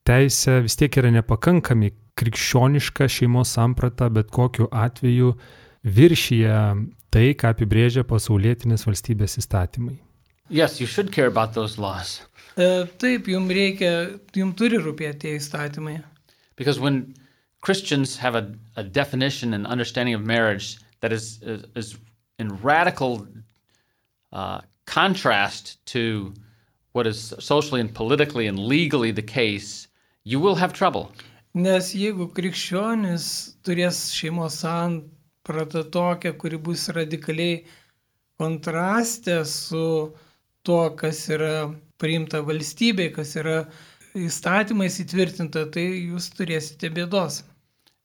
teisė 0.09 0.61
vis 0.65 0.77
tiek 0.81 0.97
yra 1.01 1.11
nepakankami 1.15 1.93
krikščioniška 2.19 3.09
šeimos 3.11 3.55
samprata, 3.57 4.09
bet 4.13 4.31
kokiu 4.33 4.69
atveju 4.71 5.35
viršyje 5.85 6.59
tai, 7.13 7.27
ką 7.39 7.55
apibrėžia 7.55 8.05
pasaulietinės 8.09 8.87
valstybės 8.89 9.39
įstatymai. 9.43 9.99
Yes, 10.51 10.81
you 10.81 10.87
should 10.87 11.11
care 11.13 11.27
about 11.27 11.55
those 11.55 11.79
laws. 11.81 12.21
E, 12.57 12.85
Taip, 13.01 13.29
jums 13.29 13.53
reikia, 13.53 13.93
jums 14.37 14.57
turi 14.61 14.79
rūpėti 14.81 15.25
tie 15.25 15.37
įstatymai. 15.39 16.03
Because 16.57 16.79
when 16.79 17.15
Christians 17.63 18.17
have 18.17 18.35
a, 18.35 18.47
a 18.77 18.85
definition 18.85 19.55
and 19.55 19.67
understanding 19.67 20.15
of 20.15 20.23
marriage 20.23 20.79
that 21.01 21.13
is, 21.13 21.41
is, 21.43 21.65
is 21.75 21.97
in 22.39 22.49
radical 22.63 23.27
uh, 24.33 24.61
contrast 24.87 25.85
to 25.87 26.33
what 26.93 27.07
is 27.07 27.35
socially 27.39 27.81
and 27.81 27.93
politically 27.95 28.47
and 28.47 28.59
legally 28.59 29.11
the 29.11 29.23
case, 29.23 29.89
you 30.25 30.39
will 30.41 30.55
have 30.55 30.73
trouble. 30.73 31.11
Nes 31.55 31.93
jeigu 31.95 32.27
krikščionis 32.35 33.27
turės 33.67 33.99
šeimos 34.15 34.59
sampratą 34.65 35.85
tokią, 35.95 36.33
kuri 36.39 36.59
bus 36.59 36.89
radikaliai 36.97 37.65
kontraste 38.43 39.45
su 39.47 40.15
to, 40.67 40.79
kas 40.99 41.29
yra 41.31 41.71
priimta 42.03 42.43
valstybė, 42.43 43.13
kas 43.15 43.37
yra 43.39 43.61
įstatymais 44.19 44.99
įtvirtinta, 45.03 45.67
tai 45.75 45.87
jūs 46.11 46.31
turėsite 46.35 46.91
bėdos. 46.95 47.43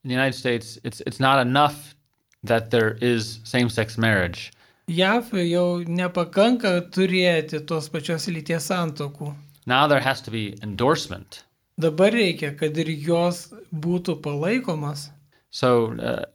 In 0.04 0.10
the 0.10 0.16
United 0.16 0.38
States, 0.38 0.78
it's, 0.84 1.02
it's 1.06 1.20
not 1.20 1.40
enough 1.40 1.96
that 2.44 2.72
there 2.72 2.98
is 3.02 3.40
same 3.44 3.70
sex 3.70 3.98
marriage. 3.98 4.52
JAF 4.90 5.34
jau 5.46 5.84
nepakanka 5.86 6.72
turėti 6.94 7.60
tos 7.70 7.90
pačios 7.94 8.26
lyties 8.28 8.72
santokų. 8.72 9.34
Now 9.66 9.86
there 9.88 10.02
has 10.02 10.22
to 10.22 10.32
be 10.32 10.56
endorsement. 10.64 11.44
Dabar 11.78 12.12
reikia, 12.12 12.56
kad 12.58 12.78
ir 12.78 12.90
jos 12.90 13.54
būtų 13.72 14.18
palaikomas. 14.24 15.10
So 15.52 15.94
uh, 15.94 16.26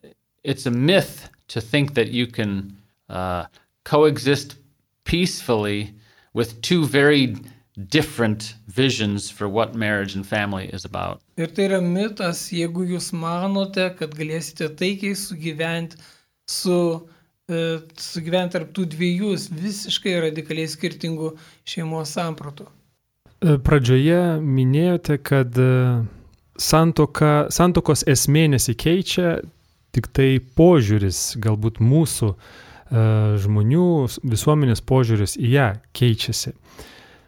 it's 0.45 0.67
a 0.67 0.71
myth 0.71 1.29
to 1.49 1.61
think 1.61 1.95
that 1.95 2.09
you 2.09 2.27
can 2.27 2.77
uh, 3.09 3.47
coexist 3.85 4.57
peacefully 5.05 5.93
with 6.33 6.61
two 6.63 6.87
very 6.87 7.37
different 7.89 8.55
visions 8.69 9.31
for 9.31 9.49
what 9.49 9.75
marriage 9.75 10.15
and 10.15 10.27
family 10.27 10.71
is 10.73 10.85
about. 10.85 11.21
Ir 11.37 11.51
tai 11.51 11.67
yra 11.69 11.81
mitas, 11.83 12.47
jeigu 12.55 12.87
jūs 12.87 13.11
manote, 13.13 13.91
kad 13.99 14.15
galėsite 14.15 14.71
taikiai 14.79 15.19
sugyventi 15.19 15.99
su 16.47 16.79
sugyventi 17.49 18.57
tarp 18.57 18.73
tų 18.73 18.87
dviejų 18.95 19.35
visiškai 19.53 20.17
radikaliai 20.29 20.71
skirtingų 20.71 21.35
šeimos 21.69 22.15
sampratų. 22.17 22.67
E, 23.45 23.59
Pradžioje 23.61 24.41
minėjote, 24.41 25.19
kad 25.21 25.59
e, 25.61 26.05
santoka, 26.57 27.47
santokos 27.53 28.05
esmė 28.09 28.49
nesikeičia, 28.55 29.43
tik 29.95 30.09
tai 30.17 30.39
požiūris, 30.41 31.37
galbūt 31.43 31.83
mūsų 31.85 32.33
e, 32.33 32.37
žmonių, 33.45 33.91
visuomenės 34.25 34.81
požiūris 34.81 35.37
į 35.37 35.53
ją 35.55 35.69
keičiasi. 35.93 36.55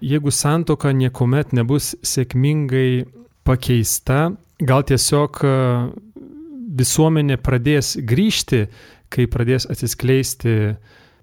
Jeigu 0.07 0.33
santoka 0.33 0.93
niekuomet 0.93 1.55
nebus 1.57 1.95
sėkmingai 2.05 3.07
pakeista, 3.47 4.31
gal 4.61 4.85
tiesiog 4.89 5.41
e, 5.45 5.55
visuomenė 6.77 7.39
pradės 7.41 7.95
grįžti, 8.01 8.67
kai 9.13 9.27
pradės 9.31 9.69
atsiskleisti 9.71 10.77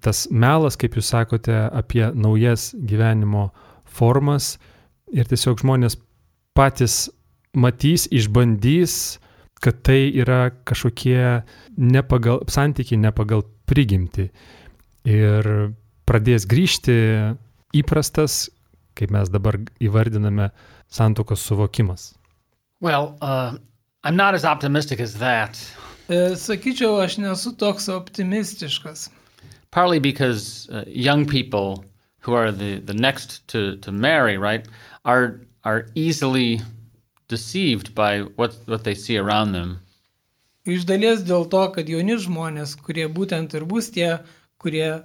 tas 0.04 0.26
melas, 0.30 0.76
kaip 0.76 0.96
jūs 0.98 1.10
sakote, 1.14 1.54
apie 1.72 2.06
naujas 2.12 2.72
gyvenimo 2.76 3.48
formas 3.84 4.56
ir 5.12 5.28
tiesiog 5.30 5.62
žmonės 5.62 5.96
patys 6.54 7.06
matys, 7.54 8.08
išbandys, 8.10 9.18
kad 9.62 9.80
tai 9.86 10.10
yra 10.12 10.50
kažkokie 10.68 11.44
nepagal, 11.78 12.42
santykiai 12.50 13.00
nepagal 13.00 13.44
prigimti. 13.68 14.28
Ir 15.08 15.48
pradės 16.08 16.46
grįžti 16.48 16.96
įprastas, 17.76 18.48
kaip 18.98 19.14
mes 19.14 19.30
dabar 19.32 19.58
įvardiname, 19.82 20.50
santokos 20.92 21.42
suvokimas. 21.46 22.12
Well, 22.80 23.16
uh, 23.22 23.56
I'm 24.04 24.16
not 24.16 24.34
as 24.34 24.44
optimistic 24.44 25.00
as 25.00 25.14
that, 25.18 25.56
Sakyčiau, 26.08 26.98
aš 27.00 27.18
nesu 27.22 27.54
toks 27.56 27.88
optimistiškas. 27.88 29.08
partly 29.74 29.98
because 29.98 30.68
uh, 30.70 30.84
young 30.86 31.26
people 31.26 31.84
who 32.20 32.32
are 32.32 32.52
the, 32.52 32.78
the 32.78 32.94
next 32.94 33.46
to, 33.48 33.76
to 33.78 33.90
marry, 33.90 34.38
right, 34.38 34.66
are, 35.04 35.40
are 35.64 35.88
easily 35.96 36.60
deceived 37.26 37.92
by 37.94 38.20
what, 38.20 38.54
what 38.66 38.84
they 38.84 38.94
see 38.94 39.18
around 39.18 39.52
them. 39.52 39.80
Iš 40.64 40.86
dalies 40.88 41.26
dėl 41.28 41.44
to, 41.52 41.64
kad 41.74 41.90
jauni 41.90 42.14
žmonės, 42.16 42.78
kurie 42.80 43.04
būtent 43.12 43.52
ir 43.58 43.66
bus 43.68 43.90
tie, 43.92 44.22
kurie 44.62 45.02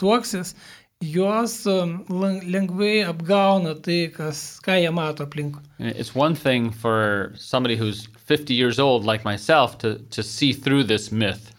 tuoksis, 0.00 0.54
juos 1.02 1.66
um, 1.66 2.04
lengvai 2.08 3.02
apgauna 3.04 3.74
tai, 3.82 4.08
kas, 4.14 4.60
ką 4.62 4.78
jie 4.80 4.92
mato 4.94 5.26
aplink. 5.26 5.58
It's 5.78 6.14
one 6.14 6.34
thing 6.34 6.70
for 6.70 7.32
somebody 7.36 7.76
who's 7.76 8.06
50 8.26 8.54
years 8.54 8.78
old, 8.78 9.04
like 9.04 9.24
myself, 9.24 9.78
to, 9.78 9.98
to 10.10 10.22
see 10.22 10.52
through 10.52 10.84
this 10.84 11.10
myth. 11.10 11.52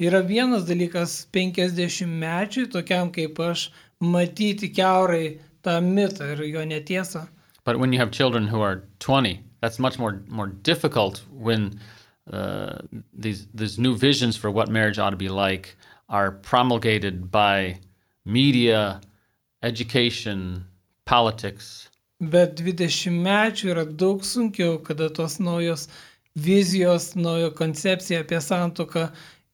Yra 0.00 0.22
vienas 0.22 0.66
dalykas 0.66 1.26
50 1.32 2.06
mečiui, 2.06 2.66
tokiam 2.66 3.12
kaip 3.14 3.38
aš, 3.38 3.70
matyti 4.02 4.74
keurai 4.74 5.38
tą 5.62 5.78
mitą 5.80 6.32
ir 6.32 6.42
jo 6.44 6.64
netiesą. 6.66 7.28
But 7.64 7.78
when 7.78 7.92
you 7.92 7.98
have 8.00 8.10
children 8.10 8.48
who 8.48 8.60
are 8.60 8.82
20, 8.98 9.40
that's 9.60 9.78
much 9.78 9.98
more, 9.98 10.20
more 10.26 10.48
difficult 10.48 11.22
when 11.30 11.78
uh, 12.32 12.78
these, 13.12 13.46
these 13.54 13.78
new 13.78 13.96
visions 13.96 14.36
for 14.36 14.50
what 14.50 14.68
marriage 14.68 14.98
ought 14.98 15.10
to 15.10 15.16
be 15.16 15.28
like 15.28 15.76
are 16.08 16.32
promulgated 16.32 17.30
by 17.30 17.78
media, 18.24 19.00
education, 19.62 20.64
politics. 21.04 21.88
Bet 22.22 22.60
20 22.60 23.10
mečių 23.24 23.70
yra 23.74 23.84
daug 23.84 24.22
sunkiau, 24.24 24.78
kada 24.86 25.08
tos 25.10 25.40
naujos 25.42 25.88
vizijos, 26.38 27.12
naujo 27.18 27.50
koncepcija 27.58 28.22
apie 28.22 28.38
santoką 28.40 29.08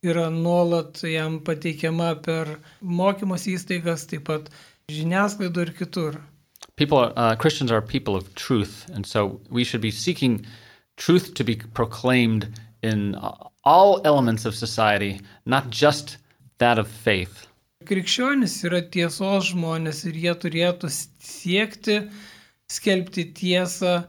yra 0.05 0.29
nuolat 0.31 1.01
jam 1.03 1.41
pateikiama 1.41 2.15
per 2.23 2.59
mokymos 2.83 3.49
įstaigas, 3.51 4.07
taip 4.11 4.29
pat 4.29 4.51
žiniasklaidų 4.93 5.65
ir 5.67 5.73
kitur. 5.79 6.21
People, 6.77 6.99
are, 6.99 7.13
uh, 7.17 7.35
Christians 7.35 7.73
are 7.73 7.83
people 7.83 8.15
of 8.15 8.35
truth, 8.35 8.89
and 8.95 9.05
so 9.07 9.41
we 9.51 9.65
should 9.65 9.81
be 9.81 9.91
seeking 9.91 10.47
truth 10.97 11.35
to 11.35 11.43
be 11.43 11.57
proclaimed 11.57 12.49
in 12.83 13.17
all 13.65 14.01
elements 14.05 14.45
of 14.45 14.55
society, 14.55 15.21
not 15.47 15.71
just 15.71 16.19
that 16.59 16.79
of 16.79 16.87
faith. 16.87 17.48
Krikščionis 17.89 18.55
yra 18.69 18.83
tiesos 18.93 19.51
žmonės 19.53 20.03
ir 20.11 20.17
jie 20.21 20.35
turėtų 20.43 20.91
siekti 20.93 22.03
skelbti 22.69 23.25
tiesą 23.33 24.03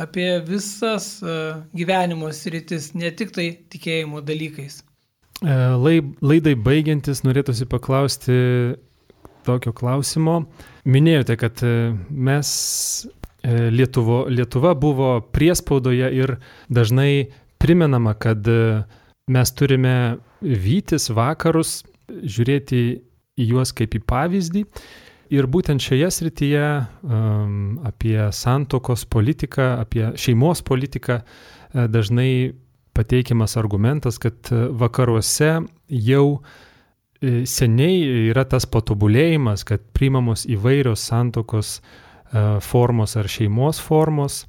apie 0.00 0.28
visas 0.44 1.22
e, 1.24 1.36
gyvenimo 1.76 2.30
sritis, 2.32 2.90
ne 2.96 3.10
tik 3.16 3.32
tai 3.36 3.50
tikėjimo 3.72 4.22
dalykais. 4.24 4.80
E, 5.44 5.54
lai- 5.76 6.02
Laidai 6.24 6.54
baigiantis 6.56 7.22
norėtųsi 7.24 7.68
paklausti 7.68 8.36
tokio 9.46 9.72
klausimo. 9.76 10.42
Minėjote, 10.88 11.36
kad 11.40 11.62
e, 11.64 11.76
mes 12.10 12.48
Lietuvo, 13.46 14.24
Lietuva 14.26 14.72
buvo 14.74 15.20
priespaudoje 15.30 16.08
ir 16.18 16.32
dažnai 16.66 17.28
primenama, 17.62 18.16
kad 18.18 18.42
mes 19.30 19.52
turime 19.54 19.92
vytis 20.42 21.06
vakarus, 21.14 21.84
žiūrėti 22.10 22.80
į 23.36 23.50
juos 23.52 23.72
kaip 23.76 23.96
į 23.96 24.02
pavyzdį. 24.08 24.64
Ir 25.34 25.48
būtent 25.50 25.82
šioje 25.82 26.10
srityje 26.14 26.66
um, 27.02 27.80
apie 27.86 28.18
santokos 28.32 29.02
politiką, 29.10 29.72
apie 29.82 30.12
šeimos 30.22 30.62
politiką 30.62 31.18
e, 31.18 31.86
dažnai 31.90 32.54
pateikiamas 32.94 33.56
argumentas, 33.58 34.20
kad 34.22 34.38
e, 34.54 34.60
vakaruose 34.70 35.50
jau 35.90 36.26
e, 36.38 37.42
seniai 37.42 38.28
yra 38.30 38.46
tas 38.46 38.68
patobulėjimas, 38.70 39.66
kad 39.66 39.82
priimamos 39.96 40.46
įvairios 40.46 41.08
santokos 41.10 41.80
formos 42.66 43.12
ar 43.14 43.28
šeimos 43.30 43.78
formos, 43.80 44.40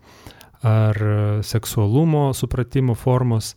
ar 0.65 0.97
seksualumo 1.45 2.32
supratimo 2.34 2.95
formos. 2.97 3.52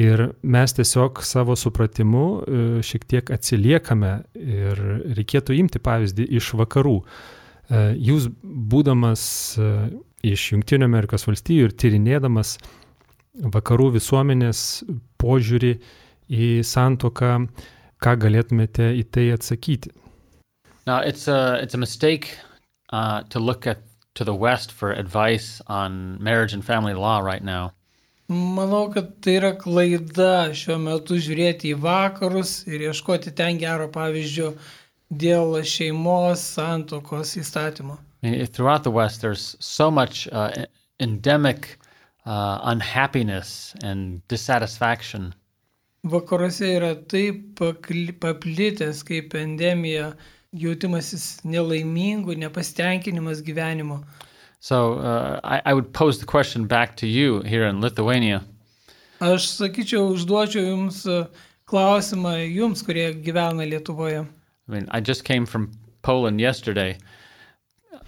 Ir 0.00 0.22
mes 0.42 0.72
tiesiog 0.72 1.20
savo 1.26 1.56
supratimu 1.58 2.24
e, 2.24 2.60
šiek 2.86 3.02
tiek 3.10 3.30
atsiliekame 3.34 4.12
ir 4.40 4.78
reikėtų 5.18 5.56
imti 5.58 5.82
pavyzdį 5.84 6.30
iš 6.38 6.54
vakarų. 6.56 6.94
E, 7.02 7.82
Jūs 8.00 8.30
būdamas 8.42 9.24
e, 9.60 9.68
iš 10.32 10.46
Junktinio 10.54 10.88
Amerikos 10.88 11.28
valstijų 11.28 11.68
ir 11.68 11.76
tyrinėdamas 11.76 12.56
vakarų 13.52 13.90
visuomenės 13.98 14.82
požiūrį 15.20 15.74
į 16.32 16.48
santoką, 16.64 17.34
ką 18.00 18.16
galėtumėte 18.24 18.94
į 18.96 19.04
tai 19.12 19.28
atsakyti? 19.36 19.92
Now, 20.86 21.00
it's 21.00 21.28
a, 21.28 21.60
it's 21.62 21.74
a 21.74 21.78
mistake 21.78 22.38
uh, 22.92 23.22
to 23.28 23.38
look 23.38 23.66
at 23.66 23.84
to 24.14 24.24
the 24.24 24.34
West 24.34 24.72
for 24.72 24.92
advice 24.92 25.60
on 25.66 26.16
marriage 26.22 26.52
and 26.52 26.64
family 26.64 26.94
law 26.94 27.20
right 27.20 27.44
now. 27.44 27.72
Manau, 28.28 28.86
kad 28.94 29.08
tai 29.20 29.34
yra 29.40 29.50
klaida 29.58 30.52
šiuo 30.56 30.78
metu 30.80 31.18
žiūrėti 31.20 31.72
į 31.74 31.80
vakarus 31.82 32.62
ir 32.70 32.86
ieškoti 32.88 33.32
ten 33.36 33.58
gero 33.60 33.88
pavyzdžio 33.92 34.52
dėl 35.10 35.58
šeimos 35.66 36.44
santokos 36.54 37.36
įstatymo. 37.36 37.98
Throughout 38.22 38.84
the 38.84 38.90
West, 38.90 39.20
there's 39.20 39.56
so 39.58 39.90
much 39.90 40.28
uh, 40.32 40.66
endemic 41.00 41.78
uh, 42.24 42.60
unhappiness 42.62 43.74
and 43.82 44.22
dissatisfaction. 44.28 45.34
Vakaruose 46.04 46.68
yra 46.78 46.94
taip 47.10 47.58
paplitęs 47.58 49.02
kaip 49.06 49.34
endemija 49.38 50.12
jautimasis 50.52 51.40
nelaimingų, 51.44 52.36
nepasitenkinimas 52.42 53.42
gyvenimo. 53.46 54.02
So 54.62 54.94
uh, 54.94 55.40
I, 55.42 55.60
I 55.66 55.74
would 55.74 55.92
pose 55.92 56.20
the 56.20 56.24
question 56.24 56.66
back 56.66 56.96
to 56.98 57.06
you 57.08 57.40
here 57.40 57.64
in 57.66 57.80
Lithuania. 57.80 58.44
Aš 59.18 59.48
sakyčiau, 59.58 60.12
užduočiau 60.14 60.62
jums 60.62 61.00
e, 61.02 61.24
klausimą 61.66 62.36
jums, 62.46 62.84
kurie 62.86 63.08
gyvena 63.26 63.66
Lietuvoje. 63.66 64.22
I 64.22 64.70
mean, 64.70 64.86
I 64.92 65.00
just 65.00 65.24
came 65.24 65.46
from 65.46 65.72
Poland 66.02 66.40
yesterday. 66.40 66.96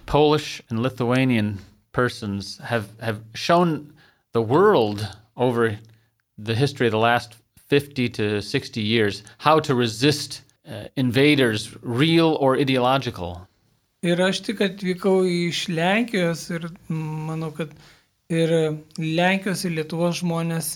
Polish 0.05 0.61
and 0.69 0.79
Lithuanian 0.79 1.59
persons 1.91 2.57
have, 2.63 2.87
have 3.01 3.19
shown 3.33 3.91
the 4.31 4.41
world 4.41 5.05
over 5.35 5.77
the 6.37 6.55
history 6.55 6.87
of 6.87 6.91
the 6.91 7.05
last 7.11 7.35
50 7.67 8.07
to 8.09 8.41
60 8.41 8.79
years 8.79 9.23
how 9.39 9.59
to 9.59 9.75
resist 9.75 10.41
uh, 10.71 10.85
invaders, 10.95 11.75
real 11.81 12.37
or 12.39 12.55
ideological. 12.57 13.45
Ir 14.05 14.21
aš 14.21 14.43
tik 14.45 14.61
atvykau 14.61 15.23
iš 15.25 15.65
Lenkijos 15.73 16.43
ir 16.53 16.67
manau, 16.89 17.49
kad 17.55 17.71
ir 18.29 18.51
Lenkijos 19.01 19.65
ir 19.65 19.73
Lietuvos 19.79 20.19
žmonės 20.21 20.75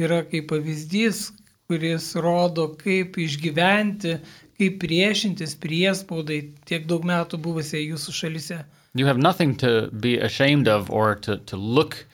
yra 0.00 0.22
kaip 0.30 0.48
pavyzdys, 0.52 1.26
kuris 1.68 2.12
rodo, 2.16 2.70
kaip 2.80 3.18
išgyventi, 3.20 4.16
kaip 4.56 4.78
priešintis 4.80 5.54
priespaudai 5.60 6.40
tiek 6.68 6.88
daug 6.88 7.04
metų 7.04 7.40
buvusiai 7.44 7.90
jūsų 7.90 8.16
šalise. 8.16 8.62
You 8.94 9.06
have 9.06 9.18
nothing 9.18 9.54
to 9.56 9.88
be 9.92 10.18
ashamed 10.18 10.68
of 10.68 10.90
or 10.90 11.14
to, 11.14 11.36
to 11.36 11.56
look 11.56 12.06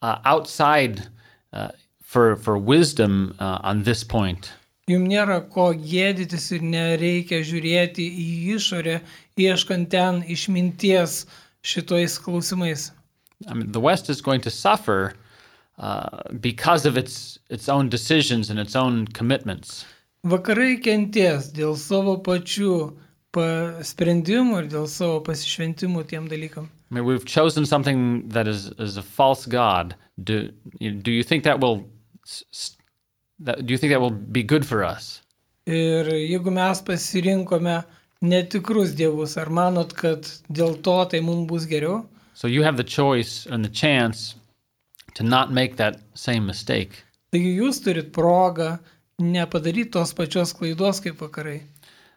uh, 0.00 0.18
outside 0.24 1.08
uh, 1.52 1.68
for, 2.02 2.36
for 2.36 2.58
wisdom 2.58 3.34
uh, 3.38 3.60
on 3.62 3.84
this 3.84 4.04
point. 4.04 4.52
Jums 4.90 5.06
nėra 5.06 5.38
ko 5.46 5.68
gėdytis 5.78 6.48
ir 6.56 6.62
nereikia 6.66 7.38
žiūrėti 7.46 8.02
į 8.02 8.56
išorę, 8.56 8.96
ieškant 9.38 9.92
ten 9.94 10.24
išminties 10.26 11.20
šitais 11.62 12.18
klausimais. 12.18 12.90
I 13.46 13.54
mean, 13.54 13.70
the 13.70 13.80
West 13.80 14.10
is 14.10 14.20
going 14.20 14.40
to 14.40 14.50
suffer 14.50 15.14
uh, 15.78 16.22
because 16.40 16.84
of 16.84 16.96
its, 16.96 17.38
its 17.48 17.68
own 17.68 17.88
decisions 17.88 18.50
and 18.50 18.58
its 18.58 18.74
own 18.74 19.06
commitments. 19.06 19.84
Vakarai 20.26 20.80
kenties 20.82 21.52
dėl 21.54 21.76
savo 21.78 22.16
pačių 22.18 22.74
pa- 23.34 23.82
sprendimų 23.86 24.64
ir 24.64 24.68
dėl 24.74 24.86
savo 24.90 25.20
pasišventimų 25.26 26.04
tiem 26.10 26.26
dalykam. 26.30 26.66
I 26.90 26.94
mean, 26.94 27.04
we've 27.04 27.24
chosen 27.24 27.64
something 27.66 28.28
that 28.28 28.48
is, 28.48 28.70
is 28.78 28.96
a 28.96 29.02
false 29.02 29.46
god. 29.46 29.94
Do, 30.22 30.50
do 30.80 31.10
you 31.10 31.22
think 31.22 31.44
that 31.44 31.60
will 31.60 31.86
that, 33.44 33.66
do 33.66 33.72
you 33.72 33.78
think 33.78 33.92
that 33.92 34.00
will 34.00 34.10
be 34.10 34.42
good 34.42 34.66
for 34.66 34.84
us? 34.84 35.20
Ir 35.66 36.08
jeigu 36.10 36.52
mes 36.52 36.82
pasirinkome 36.82 37.84
netikrus 38.22 38.94
dievus, 38.98 39.36
ar 39.38 39.50
manot, 39.50 39.94
kad 39.94 40.26
dėl 40.50 40.78
to 40.82 40.96
tai 41.10 41.20
mums 41.20 41.48
bus 41.48 41.66
geriau? 41.66 42.06
So 42.34 42.48
you 42.48 42.62
have 42.62 42.76
the 42.76 42.84
choice 42.84 43.46
and 43.46 43.64
the 43.64 43.68
chance 43.68 44.34
to 45.14 45.22
not 45.22 45.52
make 45.52 45.76
that 45.76 46.00
same 46.14 46.46
mistake. 46.46 47.04
Taigi 47.32 47.54
jūs 47.58 47.82
turit 47.84 48.10
progą 48.12 48.78
nepadaryti 49.20 49.92
tos 49.92 50.12
pačios 50.14 50.54
klaidos 50.56 51.02
kaip 51.04 51.20
vakarai. 51.22 51.60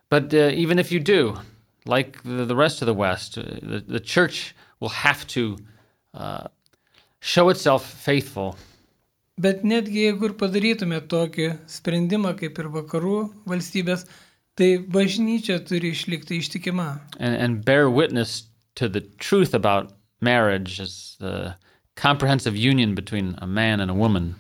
But 0.10 0.34
uh, 0.34 0.52
even 0.54 0.80
if 0.80 0.92
you 0.92 1.00
do, 1.00 1.38
like 1.86 2.22
the, 2.24 2.46
the 2.46 2.56
rest 2.56 2.82
of 2.82 2.86
the 2.86 2.94
West, 2.94 3.38
uh, 3.38 3.44
the, 3.62 3.84
the 3.88 4.00
church 4.00 4.56
will 4.80 4.90
have 4.90 5.26
to 5.28 5.58
uh, 6.14 6.48
show 7.20 7.50
itself 7.50 7.86
faithful 7.86 8.58
Bet 9.42 9.64
netgi 9.68 10.06
jeigu 10.06 10.30
ir 10.30 10.38
padarytume 10.40 11.02
tokį 11.12 11.50
sprendimą 11.68 12.36
kaip 12.40 12.60
ir 12.62 12.70
vakarų 12.72 13.18
valstybės, 13.52 14.06
tai 14.56 14.78
bažnyčia 14.80 15.60
turi 15.68 15.92
išlikti 15.92 16.40
ištikima 16.40 16.88
and, 17.20 17.36
and 17.36 17.66
bear 17.66 17.90
witness 17.90 18.48
to 18.76 18.88
the 18.88 19.02
truth 19.20 19.54
about 19.54 19.92
marriage 20.22 20.80
as 20.80 21.18
the 21.20 21.56
comprehensive 21.96 22.56
union 22.56 22.96
between 22.96 23.36
a 23.40 23.48
man 23.48 23.82
and 23.82 23.92
a 23.92 23.94
woman. 23.94 24.36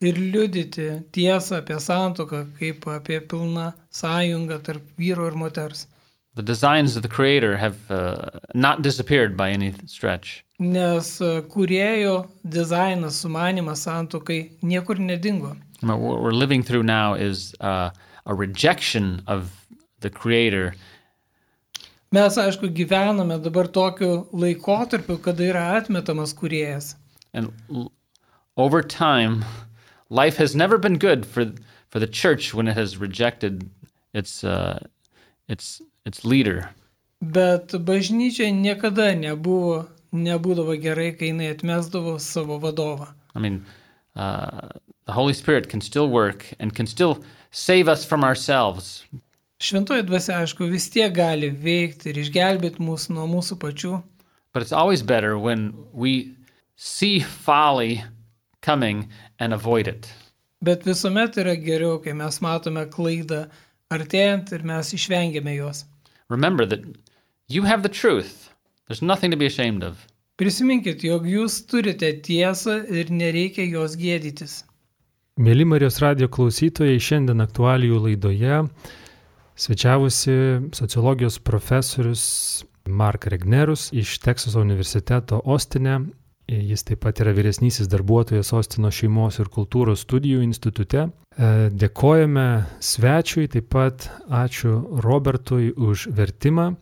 ir 0.00 0.16
liudyti 0.16 0.84
tiesą 1.12 1.56
apie 1.60 1.76
santoką 1.80 2.46
kaip 2.58 2.86
apie 2.88 3.20
pilną 3.20 3.72
sąjungą 3.90 4.58
tarp 4.62 4.82
vyro 4.98 5.26
ir 5.28 5.34
moters. 5.36 5.86
The 6.34 6.42
designs 6.42 6.96
of 6.96 7.02
the 7.02 7.08
Creator 7.08 7.56
have 7.56 7.76
uh, 7.90 8.40
not 8.54 8.82
disappeared 8.82 9.36
by 9.36 9.50
any 9.50 9.74
stretch. 9.86 10.44
Nes 10.60 11.08
e, 11.24 11.40
kurėjo 11.48 12.28
dizainas, 12.44 13.22
sumanimas 13.24 13.86
santokai 13.86 14.42
niekur 14.62 15.00
nedingo. 15.00 15.56
What 15.82 15.98
we're 15.98 16.36
living 16.36 16.62
through 16.62 16.82
now 16.82 17.14
is 17.14 17.54
uh, 17.60 17.90
a 18.26 18.34
rejection 18.34 19.22
of 19.26 19.50
the 20.00 20.10
Creator 20.10 20.74
Mes, 22.12 22.36
aišku, 22.42 22.72
gyvename 22.74 23.36
dabar 23.38 23.68
tokiu 23.70 24.26
laikotarpiu, 24.34 25.14
kada 25.22 25.44
yra 25.46 25.60
atmetamas 25.78 26.34
kuriejas. 26.34 26.96
And 27.32 27.52
over 28.56 28.82
time, 28.82 29.44
life 30.08 30.36
has 30.36 30.56
never 30.56 30.76
been 30.76 30.98
good 30.98 31.24
for 31.24 31.44
for 31.88 32.00
the 32.00 32.08
church 32.08 32.52
when 32.52 32.66
it 32.66 32.76
has 32.76 32.96
rejected 32.96 33.70
its 34.12 34.42
uh, 34.42 34.80
its 35.46 35.80
its 36.04 36.24
leader. 36.24 36.68
Bet 37.22 37.70
bažnyčia 37.70 38.50
niekada 38.50 39.14
nebuvo, 39.14 39.86
nebūdavo 40.12 40.76
gerai, 40.82 41.12
kai 41.16 41.32
jinai 41.32 41.50
atmesdavo 41.54 42.18
savo 42.20 42.58
vadovą. 42.58 43.08
I 43.34 43.38
mean, 43.38 43.64
uh, 44.16 44.68
the 45.06 45.12
Holy 45.12 45.32
Spirit 45.32 45.68
can 45.68 45.80
still 45.80 46.08
work 46.08 46.46
and 46.58 46.74
can 46.74 46.86
still 46.86 47.22
save 47.50 47.88
us 47.88 48.04
from 48.04 48.24
ourselves, 48.24 49.04
Šventoji 49.60 50.06
dvasia, 50.08 50.38
aišku, 50.40 50.64
vis 50.72 50.86
tiek 50.88 51.12
gali 51.12 51.50
veikti 51.52 52.08
ir 52.08 52.22
išgelbėti 52.22 52.80
mus 52.80 53.10
nuo 53.12 53.26
mūsų 53.28 53.58
pačių. 53.60 54.02
but 54.52 54.62
it's 54.62 54.72
always 54.72 55.02
better 55.02 55.38
when 55.38 55.74
we 55.92 56.34
see 56.76 57.20
folly 57.20 58.02
coming 58.62 59.08
and 59.38 59.52
avoid 59.52 59.86
it. 59.86 60.08
Bet 60.62 60.84
visuomet 60.84 61.36
yra 61.36 61.56
geriau, 61.56 62.02
kai 62.02 62.12
mes 62.12 62.40
matome 62.40 62.84
klaidą 62.90 63.48
artėjant 63.90 64.52
ir 64.52 64.62
mes 64.62 64.92
išvengiame 64.92 65.54
jos. 65.56 65.84
Remember 66.28 66.66
that 66.66 66.80
you 67.48 67.62
have 67.62 67.82
the 67.82 67.88
truth. 67.88 68.49
There's 68.90 69.02
nothing 69.02 69.30
to 69.30 69.36
be 69.36 69.46
ashamed 69.46 69.84
of. 69.84 70.00
Prisiminkit, 70.34 71.04
jog 71.06 71.22
jūs 71.30 71.60
turite 71.70 72.08
tiesą 72.26 72.80
ir 72.90 73.12
nereikia 73.14 73.62
jos 73.70 73.94
gėdytis. 73.94 74.64
Mėly 75.38 75.62
Marijos 75.62 76.00
radio 76.02 76.26
klausytojai, 76.26 76.96
šiandien 76.98 77.38
aktualijų 77.44 78.00
laidoje 78.08 78.58
svečiavusi 79.54 80.34
sociologijos 80.74 81.38
profesorius 81.38 82.24
Mark 82.90 83.30
Regnerus 83.30 83.92
iš 83.94 84.18
Teksaso 84.26 84.58
universiteto 84.66 85.38
Ostine. 85.44 86.00
Jis 86.50 86.82
taip 86.82 87.04
pat 87.06 87.22
yra 87.22 87.30
vyresnysis 87.38 87.86
darbuotojas 87.86 88.50
Ostino 88.58 88.90
šeimos 88.90 89.38
ir 89.38 89.54
kultūros 89.54 90.02
studijų 90.02 90.42
institute. 90.42 91.06
E, 91.06 91.56
Dėkojame 91.70 92.48
svečiui, 92.82 93.46
taip 93.54 93.70
pat 93.70 94.10
ačiū 94.26 94.80
Robertui 95.06 95.76
už 95.78 96.08
vertimą. 96.10 96.72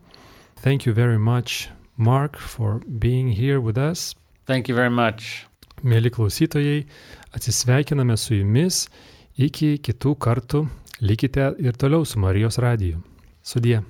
Thank 0.63 0.89
you 0.89 0.97
very 0.97 1.21
much, 1.21 1.69
Mark, 1.99 2.37
for 2.39 2.79
being 2.99 3.27
here 3.27 3.59
with 3.59 3.77
us. 3.77 4.15
Thank 4.47 4.69
you 4.69 4.75
very 4.75 4.89
much. 4.89 5.45
Mėly 5.83 6.09
klausytojai, 6.15 6.85
atsisveikiname 7.35 8.15
su 8.17 8.39
jumis. 8.39 8.87
Iki 9.39 9.77
kitų 9.83 10.15
kartų 10.25 10.63
likite 11.03 11.51
ir 11.59 11.75
toliau 11.79 12.07
su 12.07 12.19
Marijos 12.23 12.57
radiju. 12.63 13.03
Sudie. 13.43 13.81